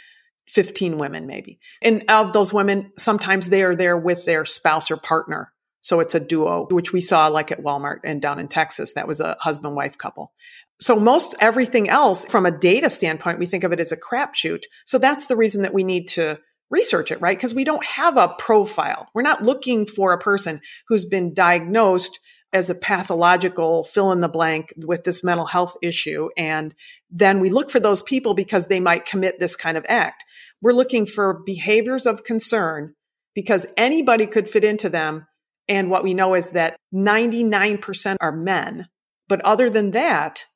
15 0.48 0.98
women 0.98 1.26
maybe. 1.26 1.58
And 1.82 2.04
of 2.08 2.32
those 2.32 2.52
women, 2.52 2.92
sometimes 2.96 3.48
they 3.48 3.64
are 3.64 3.74
there 3.74 3.96
with 3.96 4.24
their 4.24 4.44
spouse 4.44 4.90
or 4.90 4.96
partner. 4.96 5.52
So 5.80 6.00
it's 6.00 6.14
a 6.14 6.20
duo, 6.20 6.66
which 6.70 6.92
we 6.92 7.00
saw 7.00 7.28
like 7.28 7.52
at 7.52 7.62
Walmart 7.62 8.00
and 8.04 8.20
down 8.22 8.38
in 8.38 8.48
Texas. 8.48 8.94
That 8.94 9.08
was 9.08 9.20
a 9.20 9.36
husband 9.40 9.76
wife 9.76 9.98
couple. 9.98 10.32
So 10.80 10.96
most 10.96 11.34
everything 11.40 11.88
else 11.88 12.24
from 12.24 12.46
a 12.46 12.56
data 12.56 12.90
standpoint, 12.90 13.38
we 13.38 13.46
think 13.46 13.64
of 13.64 13.72
it 13.72 13.80
as 13.80 13.92
a 13.92 13.96
crapshoot. 13.96 14.62
So 14.84 14.98
that's 14.98 15.26
the 15.26 15.36
reason 15.36 15.62
that 15.62 15.74
we 15.74 15.84
need 15.84 16.08
to 16.08 16.38
research 16.70 17.10
it, 17.10 17.20
right? 17.20 17.36
Because 17.36 17.54
we 17.54 17.64
don't 17.64 17.84
have 17.84 18.16
a 18.16 18.34
profile. 18.38 19.08
We're 19.14 19.22
not 19.22 19.42
looking 19.42 19.86
for 19.86 20.12
a 20.12 20.18
person 20.18 20.60
who's 20.88 21.04
been 21.04 21.34
diagnosed 21.34 22.18
as 22.52 22.70
a 22.70 22.74
pathological 22.74 23.82
fill 23.82 24.12
in 24.12 24.20
the 24.20 24.28
blank 24.28 24.72
with 24.86 25.04
this 25.04 25.22
mental 25.22 25.46
health 25.46 25.76
issue. 25.82 26.28
And 26.36 26.74
then 27.10 27.40
we 27.40 27.50
look 27.50 27.70
for 27.70 27.80
those 27.80 28.02
people 28.02 28.34
because 28.34 28.66
they 28.66 28.80
might 28.80 29.04
commit 29.04 29.38
this 29.38 29.56
kind 29.56 29.76
of 29.76 29.84
act. 29.88 30.24
We're 30.62 30.72
looking 30.72 31.06
for 31.06 31.42
behaviors 31.44 32.06
of 32.06 32.24
concern 32.24 32.94
because 33.34 33.66
anybody 33.76 34.26
could 34.26 34.48
fit 34.48 34.64
into 34.64 34.88
them. 34.88 35.26
And 35.68 35.90
what 35.90 36.04
we 36.04 36.14
know 36.14 36.34
is 36.34 36.52
that 36.52 36.76
99% 36.94 38.16
are 38.20 38.32
men. 38.32 38.88
But 39.28 39.42
other 39.42 39.68
than 39.68 39.90
that, 39.90 40.46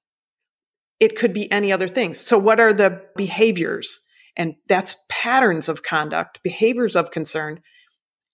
it 1.00 1.16
could 1.16 1.32
be 1.32 1.50
any 1.50 1.72
other 1.72 1.88
things. 1.88 2.20
So 2.20 2.38
what 2.38 2.60
are 2.60 2.72
the 2.72 3.02
behaviors? 3.16 4.00
And 4.36 4.54
that's 4.68 4.96
patterns 5.08 5.68
of 5.68 5.82
conduct, 5.82 6.42
behaviors 6.42 6.94
of 6.94 7.10
concern. 7.10 7.60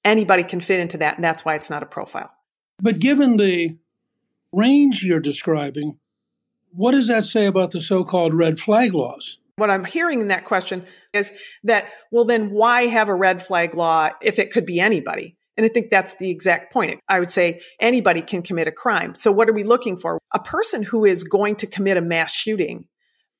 Anybody 0.04 0.44
can 0.44 0.60
fit 0.60 0.80
into 0.80 0.98
that. 0.98 1.16
And 1.16 1.24
that's 1.24 1.44
why 1.44 1.54
it's 1.54 1.70
not 1.70 1.82
a 1.82 1.86
profile. 1.86 2.30
But 2.80 2.98
given 2.98 3.36
the 3.36 3.76
range 4.52 5.02
you're 5.02 5.20
describing, 5.20 5.98
what 6.72 6.92
does 6.92 7.08
that 7.08 7.24
say 7.24 7.46
about 7.46 7.70
the 7.70 7.80
so 7.80 8.04
called 8.04 8.34
red 8.34 8.58
flag 8.58 8.94
laws? 8.94 9.38
What 9.56 9.70
I'm 9.70 9.86
hearing 9.86 10.20
in 10.20 10.28
that 10.28 10.44
question 10.44 10.84
is 11.14 11.32
that, 11.64 11.88
well, 12.12 12.26
then 12.26 12.50
why 12.50 12.82
have 12.82 13.08
a 13.08 13.14
red 13.14 13.42
flag 13.42 13.74
law 13.74 14.10
if 14.20 14.38
it 14.38 14.50
could 14.50 14.66
be 14.66 14.78
anybody? 14.78 15.36
And 15.56 15.64
I 15.64 15.70
think 15.70 15.88
that's 15.88 16.16
the 16.16 16.30
exact 16.30 16.70
point. 16.70 17.00
I 17.08 17.18
would 17.18 17.30
say 17.30 17.62
anybody 17.80 18.20
can 18.20 18.42
commit 18.42 18.68
a 18.68 18.72
crime. 18.72 19.14
So 19.14 19.32
what 19.32 19.48
are 19.48 19.54
we 19.54 19.64
looking 19.64 19.96
for? 19.96 20.18
A 20.34 20.38
person 20.38 20.82
who 20.82 21.06
is 21.06 21.24
going 21.24 21.56
to 21.56 21.66
commit 21.66 21.96
a 21.96 22.02
mass 22.02 22.34
shooting 22.34 22.86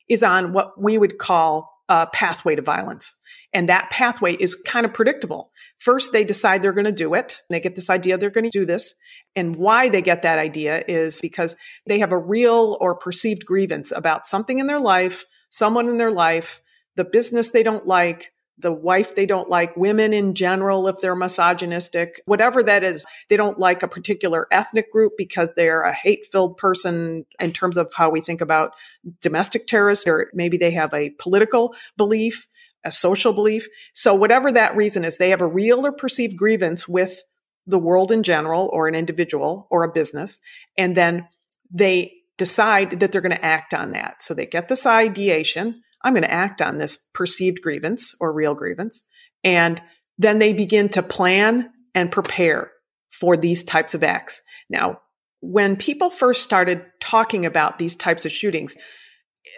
is 0.08 0.22
on 0.22 0.54
what 0.54 0.80
we 0.80 0.96
would 0.96 1.18
call 1.18 1.70
a 1.90 2.06
pathway 2.06 2.54
to 2.54 2.62
violence. 2.62 3.14
And 3.52 3.68
that 3.68 3.90
pathway 3.90 4.32
is 4.32 4.54
kind 4.54 4.86
of 4.86 4.94
predictable. 4.94 5.50
First, 5.76 6.12
they 6.12 6.24
decide 6.24 6.62
they're 6.62 6.72
going 6.72 6.86
to 6.86 6.92
do 6.92 7.14
it. 7.14 7.42
They 7.50 7.60
get 7.60 7.76
this 7.76 7.90
idea 7.90 8.18
they're 8.18 8.30
going 8.30 8.44
to 8.44 8.50
do 8.50 8.64
this. 8.64 8.94
And 9.34 9.56
why 9.56 9.90
they 9.90 10.00
get 10.00 10.22
that 10.22 10.38
idea 10.38 10.82
is 10.88 11.20
because 11.20 11.56
they 11.86 11.98
have 11.98 12.12
a 12.12 12.18
real 12.18 12.78
or 12.80 12.94
perceived 12.94 13.44
grievance 13.44 13.92
about 13.92 14.26
something 14.26 14.58
in 14.58 14.66
their 14.66 14.80
life, 14.80 15.26
someone 15.50 15.88
in 15.88 15.98
their 15.98 16.10
life, 16.10 16.62
the 16.96 17.04
business 17.04 17.50
they 17.50 17.62
don't 17.62 17.86
like, 17.86 18.32
the 18.58 18.72
wife 18.72 19.14
they 19.14 19.26
don't 19.26 19.50
like, 19.50 19.76
women 19.76 20.14
in 20.14 20.34
general, 20.34 20.88
if 20.88 20.98
they're 21.00 21.14
misogynistic, 21.14 22.22
whatever 22.24 22.62
that 22.62 22.82
is. 22.82 23.04
They 23.28 23.36
don't 23.36 23.58
like 23.58 23.82
a 23.82 23.88
particular 23.88 24.46
ethnic 24.50 24.90
group 24.90 25.12
because 25.18 25.54
they're 25.54 25.82
a 25.82 25.92
hate 25.92 26.24
filled 26.32 26.56
person 26.56 27.26
in 27.38 27.52
terms 27.52 27.76
of 27.76 27.92
how 27.94 28.08
we 28.08 28.22
think 28.22 28.40
about 28.40 28.72
domestic 29.20 29.66
terrorists, 29.66 30.06
or 30.06 30.30
maybe 30.32 30.56
they 30.56 30.70
have 30.70 30.94
a 30.94 31.10
political 31.18 31.74
belief, 31.98 32.48
a 32.86 32.92
social 32.92 33.32
belief. 33.32 33.66
So 33.92 34.14
whatever 34.14 34.52
that 34.52 34.76
reason 34.76 35.04
is, 35.04 35.18
they 35.18 35.30
have 35.30 35.42
a 35.42 35.46
real 35.46 35.84
or 35.84 35.92
perceived 35.92 36.36
grievance 36.36 36.88
with 36.88 37.20
the 37.66 37.78
world 37.78 38.12
in 38.12 38.22
general 38.22 38.70
or 38.72 38.86
an 38.86 38.94
individual 38.94 39.66
or 39.70 39.82
a 39.84 39.92
business. 39.92 40.40
And 40.78 40.96
then 40.96 41.28
they 41.70 42.12
decide 42.38 43.00
that 43.00 43.12
they're 43.12 43.20
going 43.20 43.36
to 43.36 43.44
act 43.44 43.74
on 43.74 43.92
that. 43.92 44.22
So 44.22 44.34
they 44.34 44.46
get 44.46 44.68
this 44.68 44.86
ideation. 44.86 45.80
I'm 46.02 46.12
going 46.12 46.22
to 46.22 46.32
act 46.32 46.62
on 46.62 46.78
this 46.78 46.98
perceived 47.12 47.60
grievance 47.60 48.14
or 48.20 48.32
real 48.32 48.54
grievance. 48.54 49.02
And 49.42 49.80
then 50.18 50.38
they 50.38 50.52
begin 50.52 50.88
to 50.90 51.02
plan 51.02 51.70
and 51.94 52.12
prepare 52.12 52.70
for 53.10 53.36
these 53.36 53.64
types 53.64 53.94
of 53.94 54.04
acts. 54.04 54.42
Now, 54.68 55.00
when 55.40 55.76
people 55.76 56.10
first 56.10 56.42
started 56.42 56.84
talking 57.00 57.46
about 57.46 57.78
these 57.78 57.96
types 57.96 58.24
of 58.26 58.32
shootings, 58.32 58.76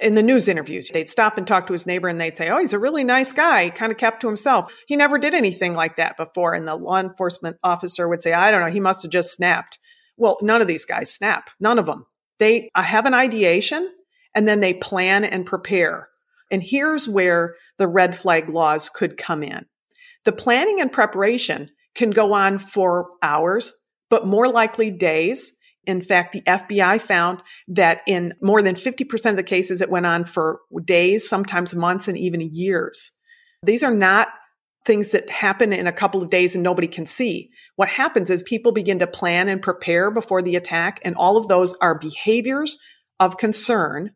in 0.03 0.15
the 0.15 0.23
news 0.23 0.49
interviews, 0.49 0.89
they'd 0.93 1.09
stop 1.09 1.39
and 1.39 1.47
talk 1.47 1.67
to 1.67 1.73
his 1.73 1.87
neighbor 1.87 2.09
and 2.09 2.21
they'd 2.21 2.37
say, 2.37 2.51
Oh, 2.51 2.59
he's 2.59 2.73
a 2.73 2.79
really 2.79 3.05
nice 3.05 3.33
guy. 3.33 3.65
He 3.65 3.71
kind 3.71 3.93
of 3.93 3.99
kept 3.99 4.21
to 4.21 4.27
himself. 4.27 4.77
He 4.87 4.97
never 4.97 5.19
did 5.19 5.35
anything 5.35 5.75
like 5.75 5.97
that 5.97 6.17
before. 6.17 6.55
And 6.55 6.67
the 6.67 6.77
law 6.77 6.99
enforcement 6.99 7.57
officer 7.63 8.09
would 8.09 8.23
say, 8.23 8.33
I 8.33 8.51
don't 8.51 8.61
know. 8.61 8.73
He 8.73 8.81
must 8.81 9.03
have 9.03 9.13
just 9.13 9.33
snapped. 9.33 9.79
Well, 10.17 10.39
none 10.43 10.61
of 10.61 10.69
these 10.69 10.85
guys 10.85 11.13
snap. 11.13 11.51
None 11.61 11.79
of 11.79 11.87
them. 11.87 12.07
They 12.39 12.71
have 12.75 13.07
an 13.07 13.15
ideation 13.15 13.93
and 14.35 14.47
then 14.47 14.61
they 14.61 14.75
plan 14.75 15.25
and 15.25 15.47
prepare. 15.47 16.09
And 16.51 16.63
here's 16.63 17.09
where 17.09 17.57
the 17.79 17.89
red 17.89 18.17
flag 18.17 18.49
laws 18.49 18.89
could 18.89 19.17
come 19.17 19.43
in. 19.43 19.67
The 20.25 20.33
planning 20.33 20.81
and 20.81 20.93
preparation 20.93 21.71
can 21.95 22.11
go 22.11 22.33
on 22.33 22.59
for 22.59 23.11
hours, 23.23 23.75
but 24.11 24.27
more 24.27 24.49
likely 24.49 24.91
days 24.91 25.58
in 25.89 26.03
fact, 26.03 26.35
the 26.35 26.43
FBI 26.43 27.01
found 27.01 27.41
that 27.67 28.03
in 28.07 28.35
more 28.43 28.61
than 28.61 28.75
50% 28.75 29.31
of 29.31 29.37
the 29.37 29.43
cases, 29.43 29.81
it 29.81 29.91
went 29.91 30.05
on 30.05 30.25
for 30.25 30.61
days, 30.85 31.27
sometimes 31.27 31.75
months, 31.75 32.07
and 32.07 32.19
even 32.19 32.43
years. 32.43 33.11
These 33.63 33.83
are 33.83 33.95
not 33.95 34.29
things 34.85 35.13
that 35.13 35.31
happen 35.31 35.73
in 35.73 35.87
a 35.87 35.93
couple 35.93 36.23
of 36.23 36.29
days 36.29 36.55
and 36.55 36.63
nobody 36.63 36.89
can 36.89 37.07
see. 37.07 37.51
What 37.77 37.89
happens 37.89 38.29
is 38.29 38.43
people 38.43 38.73
begin 38.73 38.99
to 38.99 39.07
plan 39.07 39.49
and 39.49 39.63
prepare 39.63 40.11
before 40.11 40.43
the 40.43 40.57
attack, 40.57 41.01
and 41.05 41.17
all 41.17 41.39
of 41.39 41.49
those 41.49 41.75
are 41.81 41.99
behaviors 41.99 42.77
of 43.19 43.39
concern, 43.39 44.11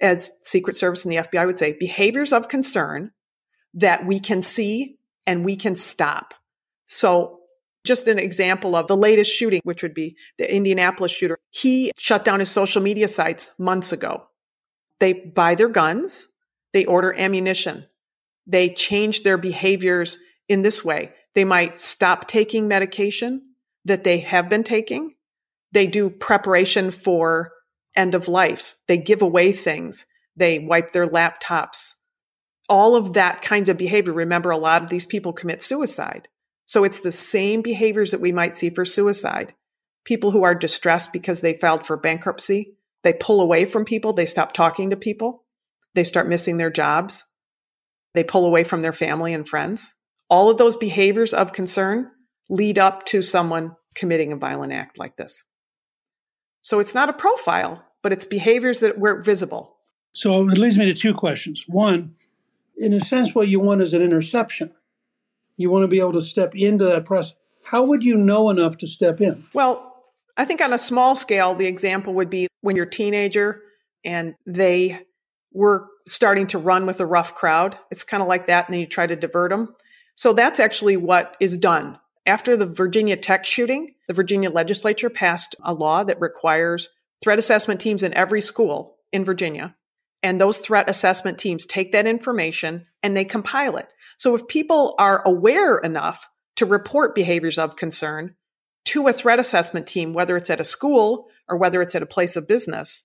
as 0.00 0.30
Secret 0.40 0.76
Service 0.76 1.04
and 1.04 1.12
the 1.12 1.18
FBI 1.18 1.44
would 1.46 1.58
say, 1.58 1.76
behaviors 1.78 2.32
of 2.32 2.48
concern 2.48 3.10
that 3.74 4.06
we 4.06 4.18
can 4.18 4.40
see 4.40 4.96
and 5.26 5.44
we 5.44 5.56
can 5.56 5.76
stop. 5.76 6.32
So 6.86 7.41
just 7.84 8.08
an 8.08 8.18
example 8.18 8.76
of 8.76 8.86
the 8.86 8.96
latest 8.96 9.34
shooting, 9.34 9.60
which 9.64 9.82
would 9.82 9.94
be 9.94 10.16
the 10.38 10.52
Indianapolis 10.52 11.12
shooter. 11.12 11.38
He 11.50 11.92
shut 11.98 12.24
down 12.24 12.40
his 12.40 12.50
social 12.50 12.82
media 12.82 13.08
sites 13.08 13.52
months 13.58 13.92
ago. 13.92 14.28
They 15.00 15.12
buy 15.12 15.54
their 15.54 15.68
guns, 15.68 16.28
they 16.72 16.84
order 16.84 17.12
ammunition, 17.12 17.86
they 18.46 18.68
change 18.68 19.22
their 19.22 19.38
behaviors 19.38 20.18
in 20.48 20.62
this 20.62 20.84
way. 20.84 21.10
They 21.34 21.44
might 21.44 21.78
stop 21.78 22.28
taking 22.28 22.68
medication 22.68 23.42
that 23.84 24.04
they 24.04 24.18
have 24.18 24.48
been 24.48 24.62
taking. 24.62 25.12
They 25.72 25.86
do 25.86 26.10
preparation 26.10 26.90
for 26.90 27.52
end 27.96 28.14
of 28.14 28.28
life. 28.28 28.76
They 28.86 28.98
give 28.98 29.22
away 29.22 29.52
things. 29.52 30.06
They 30.36 30.58
wipe 30.58 30.92
their 30.92 31.06
laptops. 31.06 31.94
All 32.68 32.96
of 32.96 33.14
that 33.14 33.42
kinds 33.42 33.68
of 33.68 33.76
behavior. 33.76 34.12
Remember, 34.12 34.50
a 34.50 34.58
lot 34.58 34.82
of 34.82 34.90
these 34.90 35.06
people 35.06 35.32
commit 35.32 35.62
suicide. 35.62 36.28
So 36.72 36.84
it's 36.84 37.00
the 37.00 37.12
same 37.12 37.60
behaviors 37.60 38.12
that 38.12 38.22
we 38.22 38.32
might 38.32 38.54
see 38.54 38.70
for 38.70 38.86
suicide. 38.86 39.52
People 40.06 40.30
who 40.30 40.42
are 40.42 40.54
distressed 40.54 41.12
because 41.12 41.42
they 41.42 41.52
filed 41.52 41.84
for 41.84 41.98
bankruptcy, 41.98 42.78
they 43.02 43.12
pull 43.12 43.42
away 43.42 43.66
from 43.66 43.84
people, 43.84 44.14
they 44.14 44.24
stop 44.24 44.52
talking 44.52 44.88
to 44.88 44.96
people, 44.96 45.44
they 45.94 46.02
start 46.02 46.30
missing 46.30 46.56
their 46.56 46.70
jobs, 46.70 47.24
they 48.14 48.24
pull 48.24 48.46
away 48.46 48.64
from 48.64 48.80
their 48.80 48.94
family 48.94 49.34
and 49.34 49.46
friends. 49.46 49.92
All 50.30 50.48
of 50.48 50.56
those 50.56 50.74
behaviors 50.74 51.34
of 51.34 51.52
concern 51.52 52.10
lead 52.48 52.78
up 52.78 53.04
to 53.04 53.20
someone 53.20 53.76
committing 53.94 54.32
a 54.32 54.36
violent 54.36 54.72
act 54.72 54.98
like 54.98 55.18
this. 55.18 55.44
So 56.62 56.80
it's 56.80 56.94
not 56.94 57.10
a 57.10 57.12
profile, 57.12 57.84
but 58.00 58.12
it's 58.12 58.24
behaviors 58.24 58.80
that 58.80 58.98
were 58.98 59.20
visible. 59.20 59.76
So 60.14 60.48
it 60.48 60.56
leads 60.56 60.78
me 60.78 60.86
to 60.86 60.94
two 60.94 61.12
questions. 61.12 61.66
One, 61.68 62.14
in 62.78 62.94
a 62.94 63.00
sense, 63.00 63.34
what 63.34 63.48
you 63.48 63.60
want 63.60 63.82
is 63.82 63.92
an 63.92 64.00
interception. 64.00 64.72
You 65.56 65.70
want 65.70 65.84
to 65.84 65.88
be 65.88 66.00
able 66.00 66.12
to 66.12 66.22
step 66.22 66.54
into 66.54 66.84
that 66.84 67.04
process. 67.04 67.34
How 67.64 67.84
would 67.84 68.02
you 68.02 68.16
know 68.16 68.50
enough 68.50 68.78
to 68.78 68.86
step 68.86 69.20
in? 69.20 69.44
Well, 69.54 69.88
I 70.36 70.44
think 70.44 70.60
on 70.60 70.72
a 70.72 70.78
small 70.78 71.14
scale, 71.14 71.54
the 71.54 71.66
example 71.66 72.14
would 72.14 72.30
be 72.30 72.48
when 72.60 72.76
you're 72.76 72.86
a 72.86 72.90
teenager 72.90 73.60
and 74.04 74.34
they 74.46 75.00
were 75.52 75.86
starting 76.06 76.46
to 76.48 76.58
run 76.58 76.86
with 76.86 77.00
a 77.00 77.06
rough 77.06 77.34
crowd. 77.34 77.78
It's 77.90 78.02
kind 78.02 78.22
of 78.22 78.28
like 78.28 78.46
that, 78.46 78.66
and 78.66 78.74
then 78.74 78.80
you 78.80 78.86
try 78.86 79.06
to 79.06 79.14
divert 79.14 79.50
them. 79.50 79.74
So 80.14 80.32
that's 80.32 80.60
actually 80.60 80.96
what 80.96 81.36
is 81.40 81.56
done. 81.58 81.98
After 82.26 82.56
the 82.56 82.66
Virginia 82.66 83.16
Tech 83.16 83.44
shooting, 83.44 83.94
the 84.08 84.14
Virginia 84.14 84.50
legislature 84.50 85.10
passed 85.10 85.56
a 85.62 85.74
law 85.74 86.04
that 86.04 86.20
requires 86.20 86.90
threat 87.22 87.38
assessment 87.38 87.80
teams 87.80 88.02
in 88.02 88.14
every 88.14 88.40
school 88.40 88.96
in 89.12 89.24
Virginia. 89.24 89.76
And 90.22 90.40
those 90.40 90.58
threat 90.58 90.88
assessment 90.88 91.38
teams 91.38 91.66
take 91.66 91.92
that 91.92 92.06
information 92.06 92.86
and 93.02 93.16
they 93.16 93.24
compile 93.24 93.76
it. 93.76 93.88
So 94.22 94.36
if 94.36 94.46
people 94.46 94.94
are 95.00 95.20
aware 95.26 95.78
enough 95.78 96.28
to 96.54 96.64
report 96.64 97.16
behaviors 97.16 97.58
of 97.58 97.74
concern 97.74 98.36
to 98.84 99.08
a 99.08 99.12
threat 99.12 99.40
assessment 99.40 99.88
team, 99.88 100.14
whether 100.14 100.36
it's 100.36 100.48
at 100.48 100.60
a 100.60 100.64
school 100.64 101.26
or 101.48 101.56
whether 101.56 101.82
it's 101.82 101.96
at 101.96 102.04
a 102.04 102.06
place 102.06 102.36
of 102.36 102.46
business, 102.46 103.02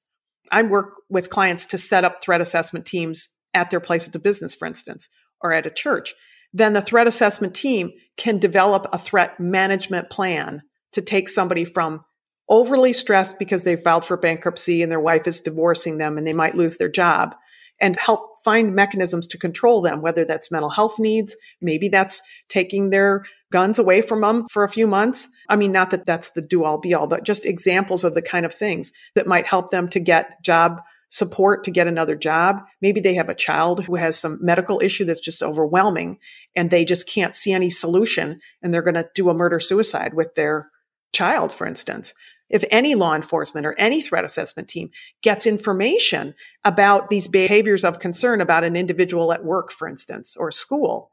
I 0.52 0.62
work 0.62 0.94
with 1.10 1.32
clients 1.32 1.66
to 1.68 1.80
set 1.80 2.04
up 2.04 2.22
threat 2.22 2.40
assessment 2.40 2.86
teams 2.86 3.30
at 3.56 3.72
their 3.72 3.80
place 3.80 4.08
of 4.08 4.22
business, 4.22 4.54
for 4.54 4.68
instance, 4.68 5.10
or 5.42 5.52
at 5.52 5.66
a 5.66 5.72
church. 5.72 6.14
Then 6.54 6.74
the 6.74 6.84
threat 6.84 7.08
assessment 7.08 7.56
team 7.56 7.94
can 8.16 8.38
develop 8.38 8.86
a 8.94 9.00
threat 9.00 9.40
management 9.40 10.12
plan 10.12 10.62
to 10.92 11.02
take 11.02 11.30
somebody 11.30 11.66
from 11.66 12.06
overly 12.48 12.94
stressed 12.94 13.40
because 13.40 13.64
they 13.64 13.76
filed 13.76 14.06
for 14.06 14.18
bankruptcy 14.18 14.84
and 14.84 14.92
their 14.92 15.00
wife 15.00 15.26
is 15.26 15.42
divorcing 15.42 15.98
them 15.98 16.20
and 16.20 16.28
they 16.28 16.34
might 16.34 16.54
lose 16.54 16.78
their 16.78 16.90
job 16.90 17.34
and 17.80 17.98
help 18.00 18.38
find 18.44 18.76
mechanisms 18.76 19.28
to 19.28 19.38
control 19.38 19.82
them, 19.82 20.02
whether 20.02 20.26
that's 20.26 20.52
mental 20.52 20.70
health 20.70 21.00
needs, 21.00 21.36
maybe 21.62 21.90
that's 21.90 22.22
taking 22.50 22.90
their 22.90 23.24
guns 23.52 23.80
away 23.80 24.02
from 24.02 24.22
them 24.22 24.46
for 24.52 24.64
a 24.64 24.70
few 24.70 24.88
months. 24.88 25.30
I 25.48 25.56
mean, 25.56 25.72
not 25.72 25.92
that 25.92 26.06
that's 26.06 26.32
the 26.32 26.42
do 26.42 26.64
all 26.64 26.80
be 26.80 26.94
all, 26.94 27.08
but 27.08 27.24
just 27.24 27.46
examples 27.46 28.04
of 28.04 28.14
the 28.14 28.22
kind 28.22 28.46
of 28.46 28.54
things 28.54 28.92
that 29.16 29.28
might 29.28 29.46
help 29.46 29.70
them 29.70 29.88
to 29.90 30.00
get 30.00 30.44
job 30.44 30.82
support 31.10 31.64
to 31.64 31.72
get 31.72 31.88
another 31.88 32.16
job. 32.16 32.58
Maybe 32.82 33.00
they 33.00 33.16
have 33.16 33.30
a 33.30 33.36
child 33.36 33.84
who 33.86 33.96
has 33.96 34.20
some 34.20 34.40
medical 34.42 34.82
issue 34.84 35.06
that's 35.06 35.22
just 35.22 35.42
overwhelming 35.42 36.20
and 36.56 36.70
they 36.70 36.84
just 36.84 37.08
can't 37.08 37.36
see 37.36 37.54
any 37.54 37.70
solution 37.70 38.40
and 38.62 38.74
they're 38.74 38.82
going 38.82 38.96
to 38.96 39.10
do 39.16 39.30
a 39.30 39.34
murder 39.34 39.60
suicide 39.60 40.14
with 40.14 40.34
their 40.34 40.70
child, 41.14 41.54
for 41.54 41.66
instance. 41.66 42.14
If 42.50 42.64
any 42.72 42.96
law 42.96 43.14
enforcement 43.14 43.66
or 43.66 43.76
any 43.78 44.02
threat 44.02 44.24
assessment 44.24 44.70
team 44.70 44.90
gets 45.22 45.46
information 45.46 46.34
about 46.64 47.10
these 47.10 47.28
behaviors 47.28 47.84
of 47.84 48.00
concern 48.00 48.40
about 48.42 48.64
an 48.64 48.76
individual 48.76 49.34
at 49.34 49.44
work, 49.44 49.72
for 49.72 49.88
instance, 49.88 50.36
or 50.38 50.52
school, 50.52 51.12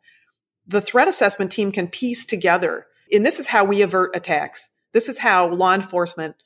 the 0.67 0.81
threat 0.81 1.09
assessment 1.09 1.51
team 1.51 1.73
can 1.73 1.89
piece 1.89 2.25
together. 2.25 2.87
And 3.13 3.27
this 3.27 3.39
is 3.39 3.49
how 3.49 3.65
we 3.65 3.83
avert 3.83 4.15
attacks. 4.15 4.69
This 4.93 5.09
is 5.09 5.19
how 5.19 5.53
law 5.53 5.75
enforcement 5.75 6.37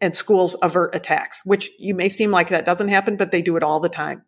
and 0.00 0.16
schools 0.16 0.56
avert 0.62 0.94
attacks, 0.94 1.42
which 1.44 1.70
you 1.78 1.94
may 1.94 2.08
seem 2.08 2.30
like 2.30 2.48
that 2.48 2.64
doesn't 2.64 2.88
happen, 2.88 3.16
but 3.16 3.30
they 3.30 3.42
do 3.42 3.56
it 3.56 3.62
all 3.62 3.80
the 3.80 3.88
time. 3.88 4.22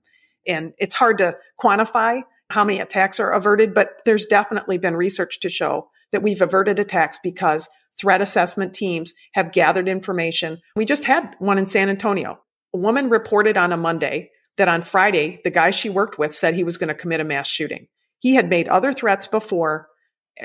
And 0.47 0.75
it's 0.79 0.95
hard 0.95 1.19
to 1.19 1.37
quantify 1.61 2.23
how 2.51 2.65
many 2.65 2.81
attacks 2.81 3.19
are 3.19 3.33
averted, 3.33 3.75
but 3.75 4.01
there's 4.05 4.27
definitely 4.27 4.79
been 4.79 4.95
research 4.95 5.41
to 5.41 5.49
show 5.49 5.89
that 6.13 6.23
we've 6.23 6.41
averted 6.41 6.79
attacks 6.79 7.19
because 7.23 7.69
threat 7.99 8.21
assessment 8.21 8.75
teams 8.75 9.15
have 9.35 9.53
gathered 9.53 9.89
information. 9.89 10.59
We 10.77 10.85
just 10.85 11.05
had 11.05 11.35
one 11.39 11.59
in 11.59 11.67
San 11.67 11.89
Antonio. 11.89 12.39
A 12.75 12.79
woman 12.79 13.09
reported 13.09 13.57
on 13.57 13.73
a 13.73 13.77
Monday 13.77 14.31
that 14.57 14.69
on 14.69 14.83
Friday, 14.83 15.41
the 15.45 15.51
guy 15.51 15.71
she 15.71 15.91
worked 15.91 16.19
with 16.19 16.35
said 16.35 16.55
he 16.55 16.65
was 16.65 16.79
going 16.79 16.89
to 16.89 16.95
commit 16.95 17.21
a 17.21 17.25
mass 17.25 17.47
shooting. 17.47 17.89
He 18.19 18.35
had 18.35 18.49
made 18.49 18.69
other 18.69 18.93
threats 18.93 19.27
before. 19.27 19.89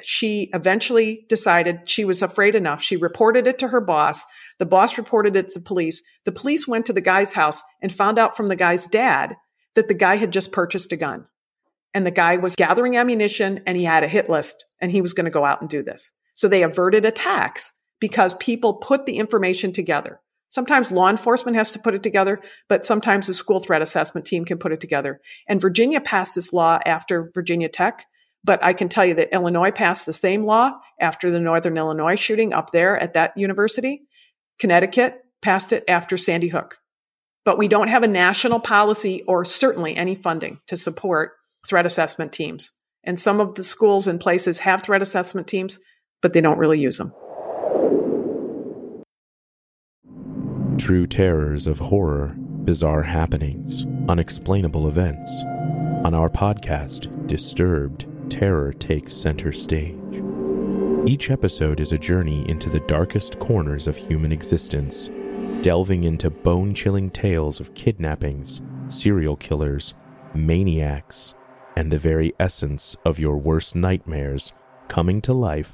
She 0.03 0.49
eventually 0.53 1.25
decided 1.27 1.89
she 1.89 2.05
was 2.05 2.21
afraid 2.21 2.55
enough. 2.55 2.81
She 2.81 2.95
reported 2.97 3.47
it 3.47 3.59
to 3.59 3.67
her 3.69 3.81
boss. 3.81 4.23
The 4.59 4.65
boss 4.65 4.97
reported 4.97 5.35
it 5.35 5.49
to 5.49 5.53
the 5.55 5.65
police. 5.65 6.01
The 6.25 6.31
police 6.31 6.67
went 6.67 6.85
to 6.85 6.93
the 6.93 7.01
guy's 7.01 7.33
house 7.33 7.63
and 7.81 7.91
found 7.91 8.19
out 8.19 8.37
from 8.37 8.47
the 8.47 8.55
guy's 8.55 8.85
dad 8.85 9.35
that 9.75 9.87
the 9.87 9.93
guy 9.93 10.15
had 10.15 10.31
just 10.31 10.51
purchased 10.51 10.91
a 10.91 10.97
gun. 10.97 11.25
And 11.93 12.05
the 12.05 12.11
guy 12.11 12.37
was 12.37 12.55
gathering 12.55 12.95
ammunition 12.95 13.61
and 13.65 13.75
he 13.75 13.83
had 13.83 14.03
a 14.03 14.07
hit 14.07 14.29
list 14.29 14.65
and 14.79 14.91
he 14.91 15.01
was 15.01 15.13
going 15.13 15.25
to 15.25 15.31
go 15.31 15.43
out 15.43 15.61
and 15.61 15.69
do 15.69 15.83
this. 15.83 16.13
So 16.33 16.47
they 16.47 16.63
averted 16.63 17.05
attacks 17.05 17.71
because 17.99 18.33
people 18.35 18.75
put 18.75 19.05
the 19.05 19.17
information 19.17 19.71
together. 19.71 20.19
Sometimes 20.49 20.91
law 20.91 21.09
enforcement 21.09 21.55
has 21.55 21.71
to 21.71 21.79
put 21.79 21.95
it 21.95 22.03
together, 22.03 22.41
but 22.67 22.85
sometimes 22.85 23.27
the 23.27 23.33
school 23.33 23.59
threat 23.59 23.81
assessment 23.81 24.25
team 24.25 24.43
can 24.43 24.57
put 24.57 24.73
it 24.73 24.81
together. 24.81 25.21
And 25.47 25.61
Virginia 25.61 26.01
passed 26.01 26.35
this 26.35 26.51
law 26.51 26.79
after 26.85 27.31
Virginia 27.33 27.69
Tech, 27.69 28.05
but 28.43 28.61
I 28.61 28.73
can 28.73 28.89
tell 28.89 29.05
you 29.05 29.13
that 29.13 29.33
Illinois 29.33 29.71
passed 29.71 30.05
the 30.05 30.13
same 30.13 30.43
law 30.43 30.71
after 30.99 31.31
the 31.31 31.39
Northern 31.39 31.77
Illinois 31.77 32.15
shooting 32.15 32.51
up 32.51 32.71
there 32.71 32.97
at 32.97 33.13
that 33.13 33.37
university. 33.37 34.01
Connecticut 34.59 35.21
passed 35.41 35.71
it 35.71 35.85
after 35.87 36.17
Sandy 36.17 36.49
Hook. 36.49 36.77
But 37.45 37.57
we 37.57 37.67
don't 37.67 37.87
have 37.87 38.03
a 38.03 38.07
national 38.07 38.59
policy 38.59 39.23
or 39.27 39.45
certainly 39.45 39.95
any 39.95 40.15
funding 40.15 40.59
to 40.67 40.77
support 40.77 41.31
threat 41.67 41.85
assessment 41.85 42.33
teams. 42.33 42.71
And 43.03 43.19
some 43.19 43.39
of 43.39 43.55
the 43.55 43.63
schools 43.63 44.05
and 44.07 44.19
places 44.19 44.59
have 44.59 44.83
threat 44.83 45.01
assessment 45.01 45.47
teams, 45.47 45.79
but 46.21 46.33
they 46.33 46.41
don't 46.41 46.57
really 46.57 46.79
use 46.79 46.97
them. 46.97 47.13
True 50.77 51.05
terrors 51.07 51.67
of 51.67 51.79
horror, 51.79 52.35
bizarre 52.37 53.03
happenings, 53.03 53.85
unexplainable 54.07 54.87
events. 54.87 55.31
On 56.03 56.13
our 56.13 56.29
podcast, 56.29 57.07
Disturbed, 57.31 58.07
terror 58.29 58.73
takes 58.73 59.13
center 59.13 59.53
stage. 59.53 59.95
Each 61.05 61.29
episode 61.29 61.79
is 61.79 61.93
a 61.93 61.97
journey 61.97 62.43
into 62.49 62.69
the 62.69 62.81
darkest 62.81 63.39
corners 63.39 63.87
of 63.87 63.95
human 63.95 64.33
existence, 64.33 65.09
delving 65.61 66.03
into 66.03 66.29
bone 66.29 66.73
chilling 66.73 67.09
tales 67.09 67.61
of 67.61 67.73
kidnappings, 67.73 68.61
serial 68.89 69.37
killers, 69.37 69.93
maniacs, 70.33 71.35
and 71.77 71.89
the 71.89 71.97
very 71.97 72.33
essence 72.37 72.97
of 73.05 73.17
your 73.17 73.37
worst 73.37 73.75
nightmares 73.75 74.51
coming 74.89 75.21
to 75.21 75.31
life 75.31 75.73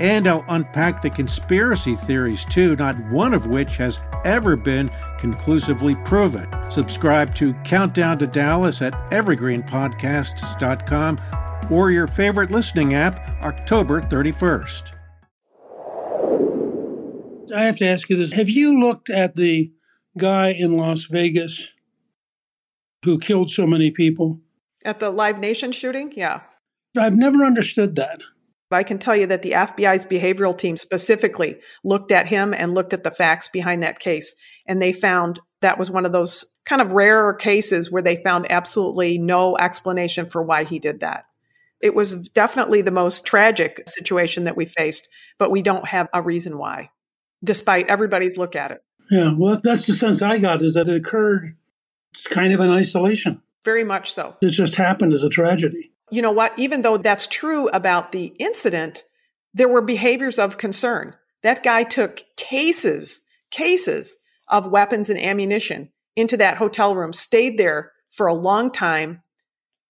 and 0.00 0.26
I'll 0.26 0.44
unpack 0.48 1.02
the 1.02 1.10
conspiracy 1.10 1.94
theories 1.96 2.44
too, 2.44 2.76
not 2.76 2.98
one 3.10 3.34
of 3.34 3.46
which 3.46 3.76
has 3.76 4.00
ever 4.24 4.56
been 4.56 4.90
conclusively 5.18 5.94
proven. 6.04 6.48
Subscribe 6.70 7.34
to 7.36 7.54
Countdown 7.64 8.18
to 8.18 8.26
Dallas 8.26 8.82
at 8.82 8.92
evergreenpodcasts.com 9.10 11.20
or 11.70 11.90
your 11.90 12.06
favorite 12.06 12.50
listening 12.50 12.94
app, 12.94 13.42
October 13.42 14.02
31st. 14.02 14.92
I 17.54 17.64
have 17.64 17.76
to 17.78 17.86
ask 17.86 18.10
you 18.10 18.16
this. 18.16 18.32
Have 18.32 18.50
you 18.50 18.80
looked 18.80 19.10
at 19.10 19.36
the 19.36 19.72
guy 20.18 20.50
in 20.50 20.76
Las 20.76 21.04
Vegas 21.04 21.64
who 23.04 23.18
killed 23.18 23.50
so 23.50 23.66
many 23.66 23.90
people? 23.90 24.40
At 24.84 25.00
the 25.00 25.10
Live 25.10 25.38
Nation 25.38 25.72
shooting? 25.72 26.12
Yeah. 26.14 26.42
I've 26.98 27.16
never 27.16 27.44
understood 27.44 27.96
that. 27.96 28.22
I 28.74 28.82
can 28.82 28.98
tell 28.98 29.16
you 29.16 29.26
that 29.28 29.42
the 29.42 29.52
FBI's 29.52 30.04
behavioral 30.04 30.56
team 30.56 30.76
specifically 30.76 31.56
looked 31.84 32.10
at 32.10 32.26
him 32.26 32.52
and 32.52 32.74
looked 32.74 32.92
at 32.92 33.04
the 33.04 33.10
facts 33.10 33.48
behind 33.48 33.82
that 33.82 33.98
case. 33.98 34.34
And 34.66 34.82
they 34.82 34.92
found 34.92 35.40
that 35.60 35.78
was 35.78 35.90
one 35.90 36.04
of 36.04 36.12
those 36.12 36.44
kind 36.64 36.82
of 36.82 36.92
rarer 36.92 37.34
cases 37.34 37.90
where 37.90 38.02
they 38.02 38.22
found 38.22 38.50
absolutely 38.50 39.18
no 39.18 39.56
explanation 39.56 40.26
for 40.26 40.42
why 40.42 40.64
he 40.64 40.78
did 40.78 41.00
that. 41.00 41.24
It 41.80 41.94
was 41.94 42.28
definitely 42.30 42.82
the 42.82 42.90
most 42.90 43.24
tragic 43.24 43.82
situation 43.86 44.44
that 44.44 44.56
we 44.56 44.66
faced, 44.66 45.08
but 45.38 45.50
we 45.50 45.62
don't 45.62 45.86
have 45.86 46.08
a 46.12 46.22
reason 46.22 46.58
why, 46.58 46.90
despite 47.44 47.88
everybody's 47.88 48.36
look 48.36 48.56
at 48.56 48.72
it. 48.72 48.82
Yeah, 49.10 49.34
well, 49.36 49.60
that's 49.62 49.86
the 49.86 49.94
sense 49.94 50.22
I 50.22 50.38
got 50.38 50.62
is 50.62 50.74
that 50.74 50.88
it 50.88 50.96
occurred 50.96 51.54
it's 52.12 52.26
kind 52.26 52.52
of 52.52 52.60
in 52.60 52.70
isolation. 52.70 53.42
Very 53.64 53.84
much 53.84 54.12
so. 54.12 54.36
It 54.40 54.50
just 54.50 54.74
happened 54.74 55.12
as 55.12 55.22
a 55.22 55.28
tragedy. 55.28 55.92
You 56.10 56.22
know 56.22 56.32
what? 56.32 56.58
Even 56.58 56.82
though 56.82 56.96
that's 56.96 57.26
true 57.26 57.68
about 57.68 58.12
the 58.12 58.26
incident, 58.38 59.04
there 59.54 59.68
were 59.68 59.82
behaviors 59.82 60.38
of 60.38 60.58
concern. 60.58 61.14
That 61.42 61.62
guy 61.62 61.82
took 61.82 62.22
cases, 62.36 63.20
cases 63.50 64.16
of 64.48 64.70
weapons 64.70 65.10
and 65.10 65.18
ammunition 65.18 65.90
into 66.14 66.36
that 66.38 66.56
hotel 66.56 66.94
room, 66.94 67.12
stayed 67.12 67.58
there 67.58 67.92
for 68.10 68.26
a 68.26 68.34
long 68.34 68.70
time, 68.70 69.22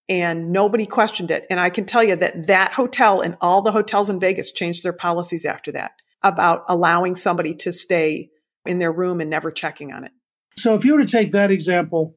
and 0.08 0.52
nobody 0.52 0.86
questioned 0.86 1.30
it. 1.30 1.46
And 1.50 1.60
I 1.60 1.70
can 1.70 1.84
tell 1.84 2.02
you 2.02 2.16
that 2.16 2.46
that 2.46 2.72
hotel 2.72 3.20
and 3.20 3.36
all 3.40 3.62
the 3.62 3.72
hotels 3.72 4.08
in 4.08 4.20
Vegas 4.20 4.52
changed 4.52 4.84
their 4.84 4.92
policies 4.92 5.44
after 5.44 5.72
that 5.72 5.92
about 6.22 6.64
allowing 6.68 7.14
somebody 7.14 7.54
to 7.54 7.72
stay 7.72 8.30
in 8.64 8.78
their 8.78 8.92
room 8.92 9.20
and 9.20 9.30
never 9.30 9.50
checking 9.50 9.92
on 9.92 10.04
it. 10.04 10.12
So 10.58 10.74
if 10.74 10.84
you 10.84 10.94
were 10.94 11.04
to 11.04 11.10
take 11.10 11.32
that 11.32 11.50
example, 11.50 12.16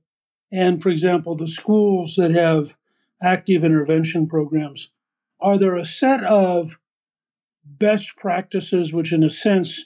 and 0.52 0.82
for 0.82 0.90
example, 0.90 1.36
the 1.36 1.48
schools 1.48 2.16
that 2.18 2.32
have 2.32 2.74
active 3.22 3.64
intervention 3.64 4.28
programs, 4.28 4.90
are 5.40 5.58
there 5.58 5.76
a 5.76 5.86
set 5.86 6.24
of 6.24 6.72
best 7.64 8.16
practices 8.18 8.92
which, 8.92 9.14
in 9.14 9.24
a 9.24 9.30
sense, 9.30 9.86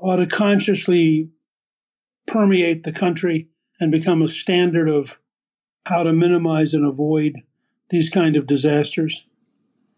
ought 0.00 0.16
to 0.16 0.26
consciously 0.26 1.30
permeate 2.26 2.82
the 2.82 2.92
country 2.92 3.48
and 3.80 3.90
become 3.90 4.22
a 4.22 4.28
standard 4.28 4.88
of 4.88 5.10
how 5.84 6.02
to 6.02 6.12
minimize 6.12 6.74
and 6.74 6.86
avoid 6.86 7.34
these 7.90 8.10
kind 8.10 8.36
of 8.36 8.46
disasters? 8.46 9.24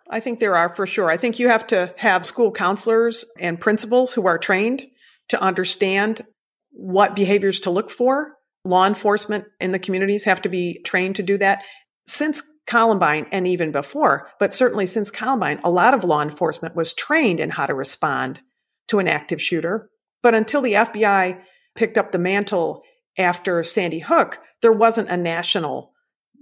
I 0.08 0.20
think 0.20 0.38
there 0.38 0.56
are 0.56 0.68
for 0.68 0.86
sure. 0.86 1.10
I 1.10 1.16
think 1.16 1.38
you 1.38 1.48
have 1.48 1.66
to 1.68 1.92
have 1.96 2.26
school 2.26 2.52
counselors 2.52 3.24
and 3.38 3.58
principals 3.58 4.12
who 4.12 4.26
are 4.26 4.38
trained 4.38 4.86
to 5.28 5.40
understand 5.40 6.22
what 6.70 7.16
behaviors 7.16 7.60
to 7.60 7.70
look 7.70 7.90
for. 7.90 8.34
Law 8.64 8.86
enforcement 8.86 9.46
in 9.60 9.72
the 9.72 9.78
communities 9.78 10.24
have 10.24 10.42
to 10.42 10.48
be 10.48 10.80
trained 10.84 11.16
to 11.16 11.22
do 11.22 11.38
that. 11.38 11.64
Since 12.06 12.42
Columbine 12.66 13.26
and 13.30 13.46
even 13.46 13.70
before, 13.70 14.30
but 14.38 14.52
certainly 14.52 14.86
since 14.86 15.10
Columbine, 15.10 15.60
a 15.62 15.70
lot 15.70 15.94
of 15.94 16.04
law 16.04 16.22
enforcement 16.22 16.74
was 16.74 16.92
trained 16.92 17.40
in 17.40 17.50
how 17.50 17.66
to 17.66 17.74
respond 17.74 18.40
to 18.88 18.98
an 18.98 19.08
active 19.08 19.40
shooter. 19.40 19.88
But 20.22 20.34
until 20.34 20.62
the 20.62 20.72
FBI 20.72 21.40
picked 21.76 21.96
up 21.98 22.10
the 22.10 22.18
mantle 22.18 22.82
after 23.18 23.62
Sandy 23.62 24.00
Hook, 24.00 24.40
there 24.62 24.72
wasn't 24.72 25.10
a 25.10 25.16
national 25.16 25.92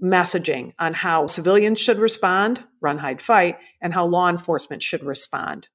messaging 0.02 0.72
on 0.78 0.92
how 0.92 1.26
civilians 1.26 1.80
should 1.80 1.98
respond, 1.98 2.64
run, 2.80 2.98
hide, 2.98 3.20
fight, 3.20 3.56
and 3.80 3.92
how 3.92 4.06
law 4.06 4.28
enforcement 4.28 4.82
should 4.82 5.04
respond. 5.04 5.68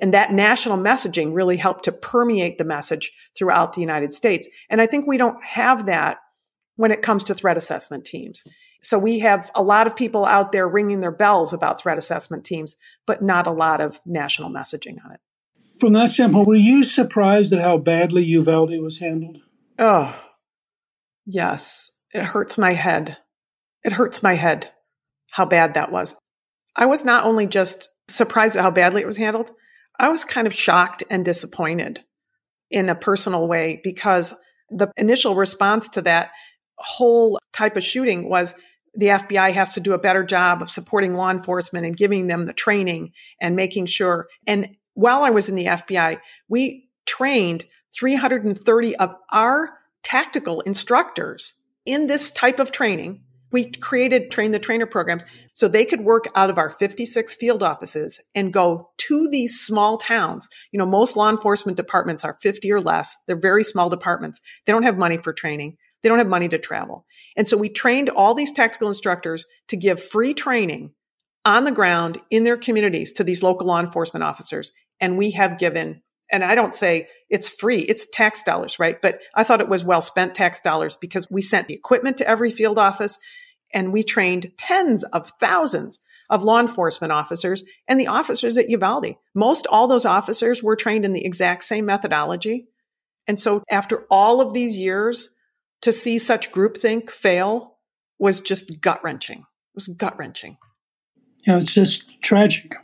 And 0.00 0.14
that 0.14 0.32
national 0.32 0.78
messaging 0.78 1.34
really 1.34 1.58
helped 1.58 1.84
to 1.84 1.92
permeate 1.92 2.56
the 2.58 2.64
message 2.64 3.12
throughout 3.36 3.74
the 3.74 3.82
United 3.82 4.12
States. 4.12 4.48
And 4.70 4.80
I 4.80 4.86
think 4.86 5.06
we 5.06 5.18
don't 5.18 5.42
have 5.44 5.86
that 5.86 6.18
when 6.76 6.90
it 6.90 7.02
comes 7.02 7.24
to 7.24 7.34
threat 7.34 7.58
assessment 7.58 8.06
teams. 8.06 8.42
So 8.82 8.98
we 8.98 9.18
have 9.20 9.50
a 9.54 9.62
lot 9.62 9.86
of 9.86 9.94
people 9.94 10.24
out 10.24 10.52
there 10.52 10.68
ringing 10.68 11.00
their 11.00 11.10
bells 11.10 11.52
about 11.52 11.80
threat 11.80 11.98
assessment 11.98 12.44
teams, 12.44 12.76
but 13.06 13.22
not 13.22 13.46
a 13.46 13.52
lot 13.52 13.80
of 13.80 14.00
national 14.06 14.50
messaging 14.50 15.04
on 15.04 15.12
it. 15.12 15.20
From 15.80 15.92
that 15.94 16.10
standpoint, 16.10 16.46
were 16.46 16.54
you 16.56 16.82
surprised 16.84 17.52
at 17.52 17.60
how 17.60 17.78
badly 17.78 18.22
Uvalde 18.24 18.80
was 18.80 18.98
handled? 18.98 19.38
Oh, 19.78 20.14
yes. 21.26 21.98
It 22.12 22.22
hurts 22.22 22.58
my 22.58 22.72
head. 22.72 23.16
It 23.84 23.92
hurts 23.92 24.22
my 24.22 24.34
head 24.34 24.70
how 25.30 25.46
bad 25.46 25.74
that 25.74 25.92
was. 25.92 26.16
I 26.76 26.86
was 26.86 27.04
not 27.04 27.24
only 27.24 27.46
just 27.46 27.88
surprised 28.08 28.56
at 28.56 28.62
how 28.62 28.70
badly 28.70 29.02
it 29.02 29.06
was 29.06 29.16
handled, 29.16 29.50
I 29.98 30.08
was 30.08 30.24
kind 30.24 30.46
of 30.46 30.54
shocked 30.54 31.02
and 31.10 31.24
disappointed 31.24 32.02
in 32.70 32.88
a 32.88 32.94
personal 32.94 33.48
way 33.48 33.80
because 33.82 34.34
the 34.70 34.90
initial 34.96 35.34
response 35.34 35.88
to 35.90 36.02
that 36.02 36.30
whole 36.78 37.38
type 37.52 37.76
of 37.76 37.84
shooting 37.84 38.28
was 38.28 38.54
the 38.94 39.06
FBI 39.06 39.52
has 39.52 39.74
to 39.74 39.80
do 39.80 39.92
a 39.92 39.98
better 39.98 40.24
job 40.24 40.62
of 40.62 40.70
supporting 40.70 41.14
law 41.14 41.30
enforcement 41.30 41.86
and 41.86 41.96
giving 41.96 42.26
them 42.26 42.46
the 42.46 42.52
training 42.52 43.12
and 43.40 43.56
making 43.56 43.86
sure. 43.86 44.28
And 44.46 44.76
while 44.94 45.22
I 45.22 45.30
was 45.30 45.48
in 45.48 45.54
the 45.54 45.66
FBI, 45.66 46.18
we 46.48 46.88
trained 47.06 47.64
330 47.96 48.96
of 48.96 49.14
our 49.32 49.70
tactical 50.02 50.60
instructors 50.62 51.54
in 51.86 52.06
this 52.06 52.30
type 52.30 52.58
of 52.58 52.72
training. 52.72 53.22
We 53.52 53.70
created 53.70 54.30
train 54.30 54.52
the 54.52 54.60
trainer 54.60 54.86
programs 54.86 55.24
so 55.54 55.66
they 55.66 55.84
could 55.84 56.02
work 56.02 56.26
out 56.36 56.50
of 56.50 56.58
our 56.58 56.70
56 56.70 57.34
field 57.34 57.62
offices 57.62 58.20
and 58.34 58.52
go 58.52 58.90
to 58.96 59.28
these 59.30 59.58
small 59.58 59.98
towns. 59.98 60.48
You 60.70 60.78
know, 60.78 60.86
most 60.86 61.16
law 61.16 61.28
enforcement 61.28 61.76
departments 61.76 62.24
are 62.24 62.34
50 62.34 62.70
or 62.70 62.80
less. 62.80 63.16
They're 63.26 63.38
very 63.38 63.64
small 63.64 63.88
departments. 63.88 64.40
They 64.66 64.72
don't 64.72 64.84
have 64.84 64.98
money 64.98 65.18
for 65.18 65.32
training. 65.32 65.76
They 66.02 66.08
don't 66.08 66.18
have 66.18 66.28
money 66.28 66.48
to 66.48 66.58
travel. 66.58 67.04
And 67.36 67.48
so 67.48 67.56
we 67.56 67.68
trained 67.68 68.08
all 68.08 68.34
these 68.34 68.52
tactical 68.52 68.88
instructors 68.88 69.46
to 69.68 69.76
give 69.76 70.02
free 70.02 70.34
training 70.34 70.92
on 71.44 71.64
the 71.64 71.72
ground 71.72 72.18
in 72.30 72.44
their 72.44 72.56
communities 72.56 73.12
to 73.14 73.24
these 73.24 73.42
local 73.42 73.66
law 73.66 73.80
enforcement 73.80 74.24
officers. 74.24 74.72
And 75.00 75.16
we 75.16 75.30
have 75.32 75.58
given, 75.58 76.02
and 76.30 76.44
I 76.44 76.54
don't 76.54 76.74
say 76.74 77.08
it's 77.28 77.48
free, 77.48 77.80
it's 77.80 78.08
tax 78.10 78.42
dollars, 78.42 78.78
right? 78.78 79.00
But 79.00 79.20
I 79.34 79.44
thought 79.44 79.60
it 79.60 79.68
was 79.68 79.84
well 79.84 80.00
spent 80.00 80.34
tax 80.34 80.60
dollars 80.60 80.96
because 80.96 81.30
we 81.30 81.42
sent 81.42 81.68
the 81.68 81.74
equipment 81.74 82.18
to 82.18 82.28
every 82.28 82.50
field 82.50 82.78
office 82.78 83.18
and 83.72 83.92
we 83.92 84.02
trained 84.02 84.52
tens 84.58 85.04
of 85.04 85.30
thousands 85.40 85.98
of 86.28 86.44
law 86.44 86.60
enforcement 86.60 87.12
officers 87.12 87.64
and 87.88 87.98
the 87.98 88.06
officers 88.06 88.56
at 88.56 88.68
Uvalde. 88.68 89.16
Most 89.34 89.66
all 89.66 89.88
those 89.88 90.06
officers 90.06 90.62
were 90.62 90.76
trained 90.76 91.04
in 91.04 91.12
the 91.12 91.24
exact 91.24 91.64
same 91.64 91.86
methodology. 91.86 92.68
And 93.26 93.38
so 93.38 93.62
after 93.70 94.06
all 94.10 94.40
of 94.40 94.52
these 94.52 94.76
years, 94.76 95.30
to 95.82 95.92
see 95.92 96.18
such 96.18 96.52
groupthink 96.52 97.10
fail 97.10 97.78
was 98.18 98.40
just 98.40 98.80
gut 98.80 99.02
wrenching. 99.02 99.38
It 99.38 99.74
was 99.74 99.88
gut 99.88 100.18
wrenching. 100.18 100.58
Yeah, 101.46 101.58
it's 101.58 101.74
just 101.74 102.04
tragic. 102.22 102.74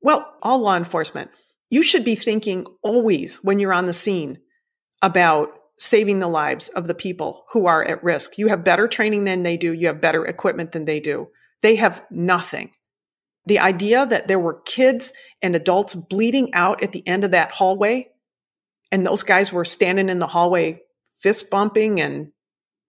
Well, 0.00 0.34
all 0.42 0.60
law 0.60 0.76
enforcement, 0.76 1.30
you 1.70 1.82
should 1.82 2.04
be 2.04 2.14
thinking 2.14 2.66
always 2.82 3.36
when 3.44 3.58
you're 3.58 3.72
on 3.72 3.86
the 3.86 3.92
scene 3.92 4.38
about 5.02 5.50
saving 5.78 6.20
the 6.20 6.28
lives 6.28 6.68
of 6.70 6.86
the 6.86 6.94
people 6.94 7.44
who 7.50 7.66
are 7.66 7.84
at 7.84 8.02
risk. 8.02 8.38
You 8.38 8.48
have 8.48 8.64
better 8.64 8.88
training 8.88 9.24
than 9.24 9.42
they 9.42 9.56
do. 9.56 9.72
You 9.72 9.88
have 9.88 10.00
better 10.00 10.24
equipment 10.24 10.72
than 10.72 10.84
they 10.84 11.00
do. 11.00 11.28
They 11.60 11.76
have 11.76 12.04
nothing. 12.10 12.70
The 13.46 13.58
idea 13.58 14.06
that 14.06 14.28
there 14.28 14.38
were 14.38 14.62
kids 14.64 15.12
and 15.42 15.56
adults 15.56 15.94
bleeding 15.94 16.54
out 16.54 16.82
at 16.82 16.92
the 16.92 17.06
end 17.06 17.24
of 17.24 17.32
that 17.32 17.50
hallway 17.50 18.08
and 18.92 19.06
those 19.06 19.22
guys 19.22 19.52
were 19.52 19.64
standing 19.64 20.10
in 20.10 20.18
the 20.18 20.26
hallway 20.26 20.80
fist 21.22 21.50
bumping 21.50 22.00
and 22.00 22.32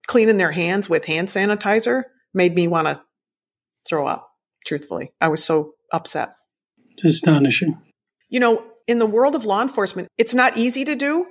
cleaning 0.06 0.36
their 0.36 0.52
hands 0.52 0.88
with 0.88 1.06
hand 1.06 1.28
sanitizer 1.28 2.04
made 2.34 2.54
me 2.54 2.68
want 2.68 2.88
to 2.88 3.00
throw 3.88 4.06
up, 4.06 4.28
truthfully. 4.66 5.12
I 5.20 5.28
was 5.28 5.44
so 5.44 5.72
upset. 5.92 6.34
It's 6.92 7.04
astonishing. 7.04 7.76
You 8.28 8.40
know, 8.40 8.64
in 8.86 8.98
the 8.98 9.06
world 9.06 9.34
of 9.34 9.44
law 9.44 9.62
enforcement, 9.62 10.08
it's 10.18 10.34
not 10.34 10.56
easy 10.56 10.84
to 10.84 10.94
do, 10.94 11.26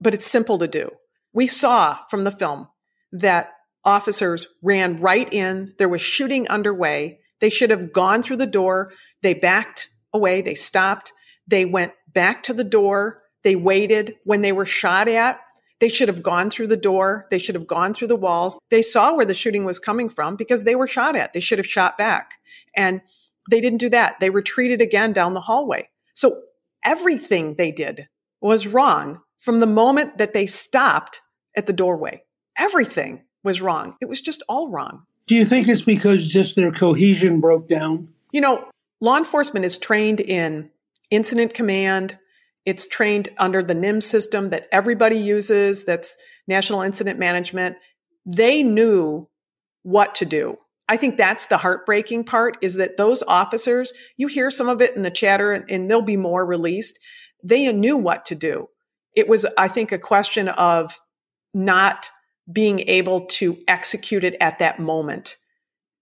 but 0.00 0.14
it's 0.14 0.26
simple 0.26 0.58
to 0.58 0.68
do. 0.68 0.90
We 1.32 1.46
saw 1.46 1.98
from 2.10 2.24
the 2.24 2.30
film 2.30 2.68
that 3.12 3.52
officers 3.84 4.46
ran 4.62 5.00
right 5.00 5.32
in. 5.32 5.74
There 5.78 5.88
was 5.88 6.00
shooting 6.00 6.48
underway. 6.48 7.20
They 7.40 7.50
should 7.50 7.70
have 7.70 7.92
gone 7.92 8.22
through 8.22 8.36
the 8.36 8.46
door. 8.46 8.92
They 9.22 9.34
backed 9.34 9.88
away. 10.12 10.42
They 10.42 10.54
stopped. 10.54 11.12
They 11.46 11.64
went 11.64 11.92
back 12.12 12.42
to 12.44 12.54
the 12.54 12.64
door. 12.64 13.22
They 13.42 13.56
waited. 13.56 14.14
When 14.24 14.42
they 14.42 14.52
were 14.52 14.66
shot 14.66 15.08
at, 15.08 15.40
they 15.82 15.88
should 15.88 16.06
have 16.06 16.22
gone 16.22 16.48
through 16.48 16.68
the 16.68 16.76
door. 16.76 17.26
They 17.28 17.40
should 17.40 17.56
have 17.56 17.66
gone 17.66 17.92
through 17.92 18.06
the 18.06 18.14
walls. 18.14 18.60
They 18.70 18.82
saw 18.82 19.16
where 19.16 19.26
the 19.26 19.34
shooting 19.34 19.64
was 19.64 19.80
coming 19.80 20.08
from 20.08 20.36
because 20.36 20.62
they 20.62 20.76
were 20.76 20.86
shot 20.86 21.16
at. 21.16 21.32
They 21.32 21.40
should 21.40 21.58
have 21.58 21.66
shot 21.66 21.98
back. 21.98 22.34
And 22.76 23.00
they 23.50 23.60
didn't 23.60 23.80
do 23.80 23.88
that. 23.88 24.20
They 24.20 24.30
retreated 24.30 24.80
again 24.80 25.12
down 25.12 25.34
the 25.34 25.40
hallway. 25.40 25.88
So 26.14 26.40
everything 26.84 27.56
they 27.56 27.72
did 27.72 28.06
was 28.40 28.68
wrong 28.68 29.22
from 29.38 29.58
the 29.58 29.66
moment 29.66 30.18
that 30.18 30.34
they 30.34 30.46
stopped 30.46 31.20
at 31.56 31.66
the 31.66 31.72
doorway. 31.72 32.22
Everything 32.56 33.24
was 33.42 33.60
wrong. 33.60 33.96
It 34.00 34.08
was 34.08 34.20
just 34.20 34.44
all 34.48 34.70
wrong. 34.70 35.04
Do 35.26 35.34
you 35.34 35.44
think 35.44 35.66
it's 35.66 35.82
because 35.82 36.28
just 36.28 36.54
their 36.54 36.70
cohesion 36.70 37.40
broke 37.40 37.68
down? 37.68 38.06
You 38.30 38.40
know, 38.40 38.70
law 39.00 39.16
enforcement 39.18 39.64
is 39.64 39.78
trained 39.78 40.20
in 40.20 40.70
incident 41.10 41.54
command, 41.54 42.18
it's 42.64 42.86
trained 42.86 43.28
under 43.38 43.62
the 43.62 43.74
NIM 43.74 44.00
system 44.00 44.48
that 44.48 44.68
everybody 44.72 45.16
uses, 45.16 45.84
that's 45.84 46.16
National 46.46 46.82
Incident 46.82 47.18
Management. 47.18 47.76
They 48.24 48.62
knew 48.62 49.28
what 49.82 50.14
to 50.16 50.24
do. 50.24 50.56
I 50.88 50.96
think 50.96 51.16
that's 51.16 51.46
the 51.46 51.58
heartbreaking 51.58 52.24
part 52.24 52.56
is 52.60 52.76
that 52.76 52.96
those 52.96 53.22
officers, 53.22 53.92
you 54.16 54.26
hear 54.26 54.50
some 54.50 54.68
of 54.68 54.80
it 54.80 54.94
in 54.94 55.02
the 55.02 55.10
chatter 55.10 55.52
and 55.52 55.90
there'll 55.90 56.02
be 56.02 56.16
more 56.16 56.44
released. 56.44 56.98
They 57.42 57.72
knew 57.72 57.96
what 57.96 58.24
to 58.26 58.34
do. 58.34 58.68
It 59.16 59.28
was, 59.28 59.46
I 59.56 59.68
think, 59.68 59.92
a 59.92 59.98
question 59.98 60.48
of 60.48 61.00
not 61.54 62.10
being 62.52 62.80
able 62.80 63.26
to 63.26 63.58
execute 63.68 64.24
it 64.24 64.36
at 64.40 64.58
that 64.58 64.80
moment. 64.80 65.36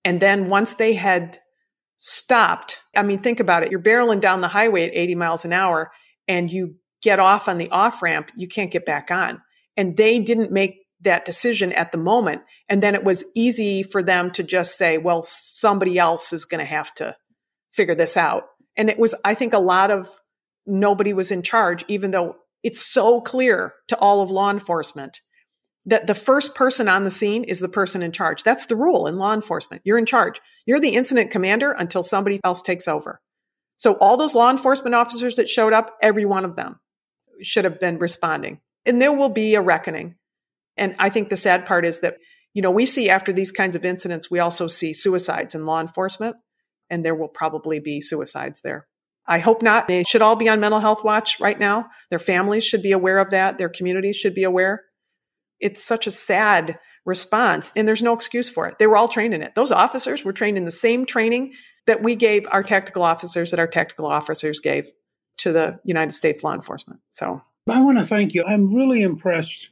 And 0.05 0.21
then 0.21 0.49
once 0.49 0.75
they 0.75 0.95
had 0.95 1.39
stopped, 1.99 2.81
I 2.97 3.03
mean, 3.03 3.19
think 3.19 3.41
about 3.41 3.63
it. 3.63 3.71
You're 3.71 3.83
barreling 3.83 4.21
down 4.21 4.41
the 4.41 4.49
highway 4.49 4.87
at 4.87 4.95
80 4.95 5.15
miles 5.15 5.45
an 5.45 5.53
hour 5.53 5.93
and 6.31 6.49
you 6.49 6.77
get 7.03 7.19
off 7.19 7.49
on 7.49 7.59
the 7.59 7.69
off 7.71 8.03
ramp, 8.03 8.31
you 8.37 8.47
can't 8.47 8.71
get 8.71 8.87
back 8.87 9.11
on. 9.11 9.43
And 9.77 9.97
they 9.97 10.21
didn't 10.21 10.53
make 10.53 10.77
that 11.01 11.25
decision 11.25 11.73
at 11.73 11.91
the 11.91 11.99
moment. 11.99 12.43
And 12.69 12.81
then 12.81 12.95
it 12.95 13.03
was 13.03 13.25
easy 13.35 13.83
for 13.83 14.01
them 14.01 14.31
to 14.33 14.45
just 14.45 14.79
say, 14.79 14.97
well, 14.97 15.25
somebody 15.25 15.99
else 15.99 16.33
is 16.33 16.45
going 16.45 16.61
to 16.61 16.65
have 16.65 16.95
to 16.95 17.17
figure 17.75 17.97
this 17.97 18.17
out. 18.17 18.45
And 18.77 18.89
it 18.89 18.99
was, 18.99 19.13
I 19.25 19.35
think, 19.35 19.55
a 19.55 19.59
lot 19.59 19.91
of 19.91 20.07
nobody 20.67 21.13
was 21.13 21.33
in 21.33 21.43
charge, 21.43 21.85
even 21.89 22.13
though 22.13 22.37
it's 22.63 22.85
so 22.85 23.21
clear 23.21 23.73
to 23.89 23.99
all 23.99 24.23
of 24.23 24.31
law 24.31 24.51
enforcement 24.51 25.21
that 25.87 26.07
the 26.07 26.15
first 26.15 26.55
person 26.55 26.89
on 26.89 27.03
the 27.03 27.11
scene 27.11 27.43
is 27.43 27.59
the 27.59 27.69
person 27.69 28.05
in 28.05 28.13
charge. 28.13 28.45
That's 28.45 28.67
the 28.67 28.77
rule 28.77 29.09
in 29.09 29.19
law 29.19 29.35
enforcement. 29.35 29.83
You're 29.85 29.99
in 29.99 30.07
charge. 30.07 30.41
You're 30.65 30.81
the 30.81 30.95
incident 30.95 31.33
commander 31.33 31.73
until 31.73 32.05
somebody 32.05 32.39
else 32.45 32.63
takes 32.63 32.87
over. 32.87 33.21
So 33.81 33.95
all 33.95 34.19
those 34.19 34.35
law 34.35 34.51
enforcement 34.51 34.95
officers 34.95 35.37
that 35.37 35.49
showed 35.49 35.73
up, 35.73 35.97
every 36.03 36.27
one 36.27 36.45
of 36.45 36.55
them 36.55 36.79
should 37.41 37.65
have 37.65 37.81
been 37.81 37.97
responding. 37.97 38.61
And 38.85 39.01
there 39.01 39.11
will 39.11 39.31
be 39.31 39.55
a 39.55 39.63
reckoning. 39.63 40.17
And 40.77 40.95
I 40.99 41.09
think 41.09 41.31
the 41.31 41.37
sad 41.39 41.65
part 41.65 41.87
is 41.87 42.01
that, 42.01 42.19
you 42.53 42.61
know, 42.61 42.71
we 42.71 42.85
see 42.85 43.09
after 43.09 43.33
these 43.33 43.51
kinds 43.51 43.77
of 43.77 43.87
incidents, 43.87 44.31
we 44.31 44.39
also 44.39 44.67
see 44.67 44.93
suicides 44.93 45.55
in 45.55 45.65
law 45.65 45.81
enforcement, 45.81 46.37
and 46.91 47.03
there 47.03 47.15
will 47.15 47.29
probably 47.29 47.81
be 47.81 48.03
suicides 48.03 48.61
there. 48.61 48.87
I 49.27 49.39
hope 49.39 49.63
not. 49.63 49.89
They 49.89 50.05
should 50.05 50.21
all 50.21 50.37
be 50.37 50.51
on 50.51 50.61
mental 50.61 50.81
health 50.81 51.03
watch 51.03 51.41
right 51.41 51.59
now. 51.59 51.87
Their 52.11 52.19
families 52.19 52.65
should 52.65 52.83
be 52.83 52.93
aware 52.93 53.19
of 53.19 53.31
that. 53.31 53.57
Their 53.57 53.71
communities 53.71 54.17
should 54.17 54.35
be 54.35 54.45
aware. 54.45 54.83
It's 55.59 55.83
such 55.83 56.07
a 56.07 56.11
sad 56.11 56.79
response, 57.07 57.73
and 57.75 57.89
there's 57.89 58.03
no 58.03 58.13
excuse 58.13 58.51
for 58.51 58.69
it. 58.69 58.79
They 58.79 58.87
were 58.87 58.99
all 58.99 59.09
trained 59.09 59.33
in 59.33 59.43
it. 59.43 59.55
Those 59.55 59.73
officers 59.73 60.23
were 60.23 60.35
trained 60.35 60.59
in 60.59 60.67
the 60.67 60.71
same 60.71 61.07
training 61.07 61.55
that 61.91 62.05
we 62.05 62.15
gave 62.15 62.47
our 62.53 62.63
tactical 62.63 63.03
officers, 63.03 63.51
that 63.51 63.59
our 63.59 63.67
tactical 63.67 64.07
officers 64.07 64.61
gave 64.61 64.93
to 65.39 65.51
the 65.51 65.77
United 65.83 66.13
States 66.13 66.45
law 66.45 66.55
enforcement. 66.55 67.01
So 67.11 67.43
I 67.69 67.83
want 67.83 67.99
to 67.99 68.07
thank 68.07 68.33
you. 68.33 68.45
I'm 68.47 68.73
really 68.73 69.03
impressed 69.03 69.71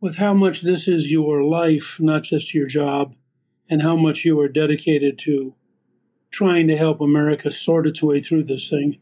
with 0.00 0.16
how 0.16 0.32
much 0.32 0.62
this 0.62 0.88
is 0.88 1.10
your 1.10 1.44
life, 1.44 1.98
not 1.98 2.22
just 2.22 2.54
your 2.54 2.66
job, 2.66 3.14
and 3.68 3.82
how 3.82 3.96
much 3.96 4.24
you 4.24 4.40
are 4.40 4.48
dedicated 4.48 5.18
to 5.18 5.54
trying 6.30 6.68
to 6.68 6.76
help 6.78 7.02
America 7.02 7.50
sort 7.50 7.86
its 7.86 8.02
way 8.02 8.22
through 8.22 8.44
this 8.44 8.70
thing. 8.70 8.96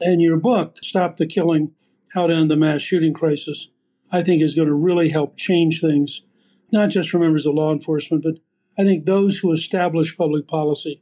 And 0.00 0.22
your 0.22 0.36
book, 0.36 0.76
Stop 0.80 1.16
the 1.16 1.26
Killing 1.26 1.72
How 2.06 2.28
to 2.28 2.34
End 2.34 2.52
the 2.52 2.56
Mass 2.56 2.82
Shooting 2.82 3.14
Crisis, 3.14 3.66
I 4.12 4.22
think 4.22 4.42
is 4.42 4.54
going 4.54 4.68
to 4.68 4.74
really 4.74 5.08
help 5.08 5.36
change 5.36 5.80
things, 5.80 6.22
not 6.70 6.90
just 6.90 7.10
for 7.10 7.18
members 7.18 7.46
of 7.46 7.54
law 7.54 7.72
enforcement, 7.72 8.22
but 8.22 8.34
I 8.78 8.84
think 8.84 9.06
those 9.06 9.36
who 9.36 9.52
establish 9.52 10.16
public 10.16 10.46
policy 10.46 11.00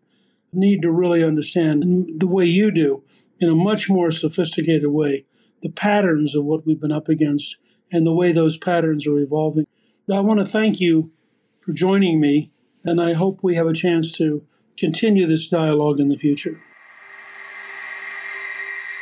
need 0.52 0.82
to 0.82 0.90
really 0.90 1.24
understand 1.24 1.84
the 2.18 2.26
way 2.26 2.44
you 2.44 2.70
do, 2.70 3.02
in 3.40 3.48
a 3.48 3.54
much 3.54 3.88
more 3.88 4.10
sophisticated 4.10 4.86
way, 4.86 5.24
the 5.62 5.70
patterns 5.70 6.34
of 6.34 6.44
what 6.44 6.66
we've 6.66 6.80
been 6.80 6.92
up 6.92 7.08
against 7.08 7.56
and 7.90 8.06
the 8.06 8.12
way 8.12 8.32
those 8.32 8.56
patterns 8.56 9.06
are 9.06 9.18
evolving. 9.18 9.66
I 10.12 10.20
want 10.20 10.40
to 10.40 10.46
thank 10.46 10.80
you 10.80 11.10
for 11.60 11.72
joining 11.72 12.20
me, 12.20 12.50
and 12.84 13.00
I 13.00 13.12
hope 13.12 13.40
we 13.42 13.56
have 13.56 13.66
a 13.66 13.72
chance 13.72 14.12
to 14.12 14.44
continue 14.76 15.26
this 15.26 15.48
dialogue 15.48 16.00
in 16.00 16.08
the 16.08 16.16
future. 16.16 16.60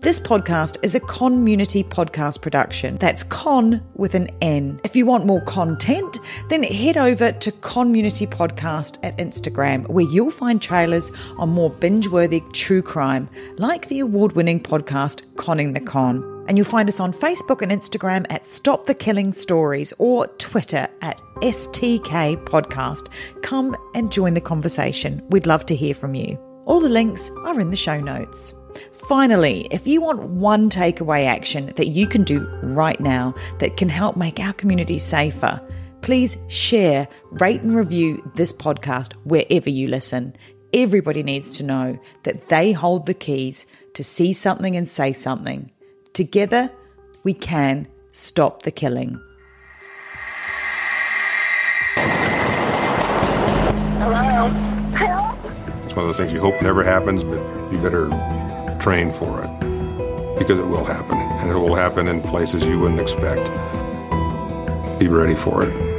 This 0.00 0.18
podcast 0.18 0.78
is 0.82 0.94
a 0.94 1.00
CONmunity 1.00 1.86
podcast 1.86 2.40
production. 2.40 2.96
That's 2.96 3.22
con 3.22 3.86
with 3.96 4.14
an 4.14 4.28
N. 4.40 4.80
If 4.82 4.96
you 4.96 5.04
want 5.04 5.26
more 5.26 5.42
content, 5.42 6.18
then 6.48 6.62
head 6.62 6.96
over 6.96 7.32
to 7.32 7.52
Conmunity 7.52 8.26
Podcast 8.26 8.98
at 9.02 9.18
Instagram, 9.18 9.86
where 9.88 10.06
you'll 10.06 10.30
find 10.30 10.62
trailers 10.62 11.12
on 11.36 11.50
more 11.50 11.68
binge 11.68 12.08
worthy 12.08 12.42
true 12.54 12.80
crime, 12.80 13.28
like 13.58 13.88
the 13.88 13.98
award 13.98 14.32
winning 14.32 14.58
podcast 14.58 15.20
Conning 15.36 15.74
the 15.74 15.80
Con. 15.80 16.46
And 16.48 16.56
you'll 16.56 16.64
find 16.64 16.88
us 16.88 16.98
on 16.98 17.12
Facebook 17.12 17.60
and 17.60 17.70
Instagram 17.70 18.24
at 18.30 18.46
Stop 18.46 18.86
the 18.86 18.94
Killing 18.94 19.34
Stories 19.34 19.92
or 19.98 20.28
Twitter 20.38 20.88
at 21.02 21.20
STK 21.42 22.42
Podcast. 22.46 23.10
Come 23.42 23.76
and 23.94 24.10
join 24.10 24.32
the 24.32 24.40
conversation. 24.40 25.22
We'd 25.28 25.46
love 25.46 25.66
to 25.66 25.76
hear 25.76 25.92
from 25.92 26.14
you. 26.14 26.38
All 26.64 26.80
the 26.80 26.88
links 26.88 27.30
are 27.44 27.60
in 27.60 27.68
the 27.68 27.76
show 27.76 28.00
notes. 28.00 28.54
Finally, 28.92 29.66
if 29.70 29.86
you 29.86 30.00
want 30.00 30.22
one 30.24 30.70
takeaway 30.70 31.26
action 31.26 31.72
that 31.76 31.88
you 31.88 32.06
can 32.06 32.24
do 32.24 32.40
right 32.62 33.00
now 33.00 33.34
that 33.58 33.76
can 33.76 33.88
help 33.88 34.16
make 34.16 34.38
our 34.40 34.52
community 34.52 34.98
safer, 34.98 35.60
please 36.02 36.36
share, 36.48 37.08
rate, 37.30 37.62
and 37.62 37.76
review 37.76 38.22
this 38.34 38.52
podcast 38.52 39.14
wherever 39.24 39.70
you 39.70 39.88
listen. 39.88 40.34
Everybody 40.72 41.22
needs 41.22 41.56
to 41.58 41.64
know 41.64 41.98
that 42.22 42.48
they 42.48 42.72
hold 42.72 43.06
the 43.06 43.14
keys 43.14 43.66
to 43.94 44.04
see 44.04 44.32
something 44.32 44.76
and 44.76 44.88
say 44.88 45.12
something. 45.12 45.70
Together, 46.12 46.70
we 47.24 47.34
can 47.34 47.88
stop 48.12 48.62
the 48.62 48.70
killing. 48.70 49.20
Hello? 53.98 54.48
Help? 54.96 55.38
It's 55.84 55.94
one 55.94 56.04
of 56.04 56.08
those 56.08 56.16
things 56.16 56.32
you 56.32 56.40
hope 56.40 56.62
never 56.62 56.82
happens, 56.84 57.22
but 57.24 57.40
you 57.72 57.78
better 57.82 58.08
train 58.80 59.12
for 59.12 59.44
it 59.44 59.60
because 60.38 60.58
it 60.58 60.66
will 60.66 60.84
happen 60.84 61.18
and 61.18 61.50
it 61.50 61.54
will 61.54 61.74
happen 61.74 62.08
in 62.08 62.22
places 62.22 62.64
you 62.64 62.78
wouldn't 62.80 63.00
expect. 63.00 63.44
Be 64.98 65.08
ready 65.08 65.34
for 65.34 65.64
it. 65.64 65.89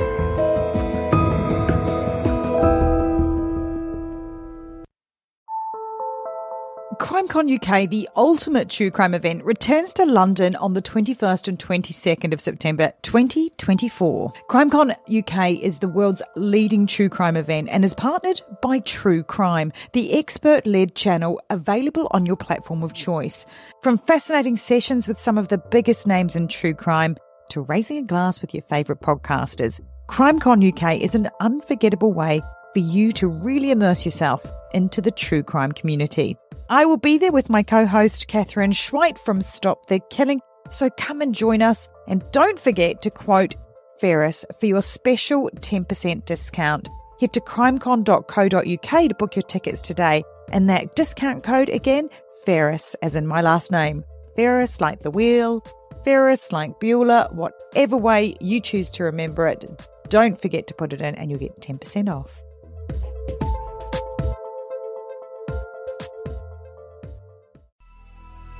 CrimeCon 7.32 7.86
UK, 7.86 7.90
the 7.90 8.10
ultimate 8.18 8.68
true 8.68 8.92
crime 8.92 9.14
event, 9.14 9.46
returns 9.46 9.94
to 9.94 10.06
London 10.06 10.54
on 10.58 10.74
the 10.74 10.82
21st 10.82 11.48
and 11.48 11.58
22nd 11.58 12.34
of 12.34 12.42
September 12.42 12.92
2024. 13.04 14.34
CrimeCon 14.50 14.92
UK 15.10 15.58
is 15.64 15.80
the 15.80 15.88
world's 15.88 16.22
leading 16.36 16.86
true 16.86 17.08
crime 17.08 17.38
event 17.38 17.70
and 17.72 17.86
is 17.86 17.94
partnered 17.94 18.42
by 18.62 18.80
True 18.80 19.24
Crime, 19.24 19.72
the 19.94 20.20
expert 20.20 20.68
led 20.68 20.94
channel 20.94 21.40
available 21.50 22.10
on 22.12 22.26
your 22.26 22.36
platform 22.36 22.84
of 22.84 22.94
choice. 22.94 23.46
From 23.82 23.98
fascinating 23.98 24.58
sessions 24.58 25.08
with 25.08 25.18
some 25.18 25.38
of 25.38 25.48
the 25.48 25.58
biggest 25.58 26.06
names 26.06 26.36
in 26.36 26.50
true 26.50 26.74
crime 26.74 27.16
to 27.52 27.62
raising 27.62 27.98
a 27.98 28.04
glass 28.04 28.42
with 28.42 28.54
your 28.54 28.64
favourite 28.64 29.02
podcasters, 29.02 29.80
CrimeCon 30.10 30.74
UK 30.74 31.00
is 31.00 31.16
an 31.16 31.30
unforgettable 31.40 32.12
way 32.12 32.42
for 32.74 32.80
you 32.80 33.14
to 33.14 33.28
really 33.28 33.72
immerse 33.72 34.04
yourself 34.04 34.52
into 34.74 35.00
the 35.00 35.12
true 35.12 35.44
crime 35.44 35.72
community. 35.72 36.36
I 36.72 36.86
will 36.86 36.96
be 36.96 37.18
there 37.18 37.34
with 37.34 37.50
my 37.50 37.64
co 37.64 37.86
host, 37.86 38.30
Katherine 38.30 38.72
Schweit 38.72 39.20
from 39.20 39.42
Stop 39.42 39.88
the 39.88 40.00
Killing. 40.10 40.40
So 40.70 40.90
come 40.90 41.20
and 41.20 41.36
join 41.36 41.62
us. 41.62 41.90
And 42.08 42.24
don't 42.32 42.58
forget 42.58 43.02
to 43.02 43.12
quote 43.12 43.56
Ferris 44.00 44.46
for 44.58 44.68
your 44.68 44.82
special 44.82 45.50
10% 45.54 46.24
discount. 46.24 46.88
Head 47.20 47.34
to 47.34 47.42
crimecon.co.uk 47.42 49.10
to 49.10 49.16
book 49.16 49.36
your 49.36 49.44
tickets 49.44 49.82
today. 49.82 50.24
And 50.54 50.70
that 50.70 50.96
discount 50.96 51.44
code 51.44 51.68
again, 51.68 52.08
Ferris, 52.46 52.96
as 53.02 53.18
in 53.18 53.28
my 53.28 53.42
last 53.42 53.70
name. 53.70 54.06
Ferris 54.38 54.80
like 54.80 55.02
the 55.02 55.12
wheel, 55.12 55.66
Ferris 56.06 56.54
like 56.54 56.80
Bueller, 56.80 57.34
whatever 57.34 57.98
way 57.98 58.34
you 58.40 58.62
choose 58.62 58.90
to 58.92 59.04
remember 59.04 59.46
it. 59.46 59.66
Don't 60.08 60.42
forget 60.42 60.68
to 60.68 60.74
put 60.74 60.94
it 60.94 61.02
in 61.02 61.16
and 61.16 61.30
you'll 61.30 61.38
get 61.38 61.60
10% 61.60 62.10
off. 62.10 62.42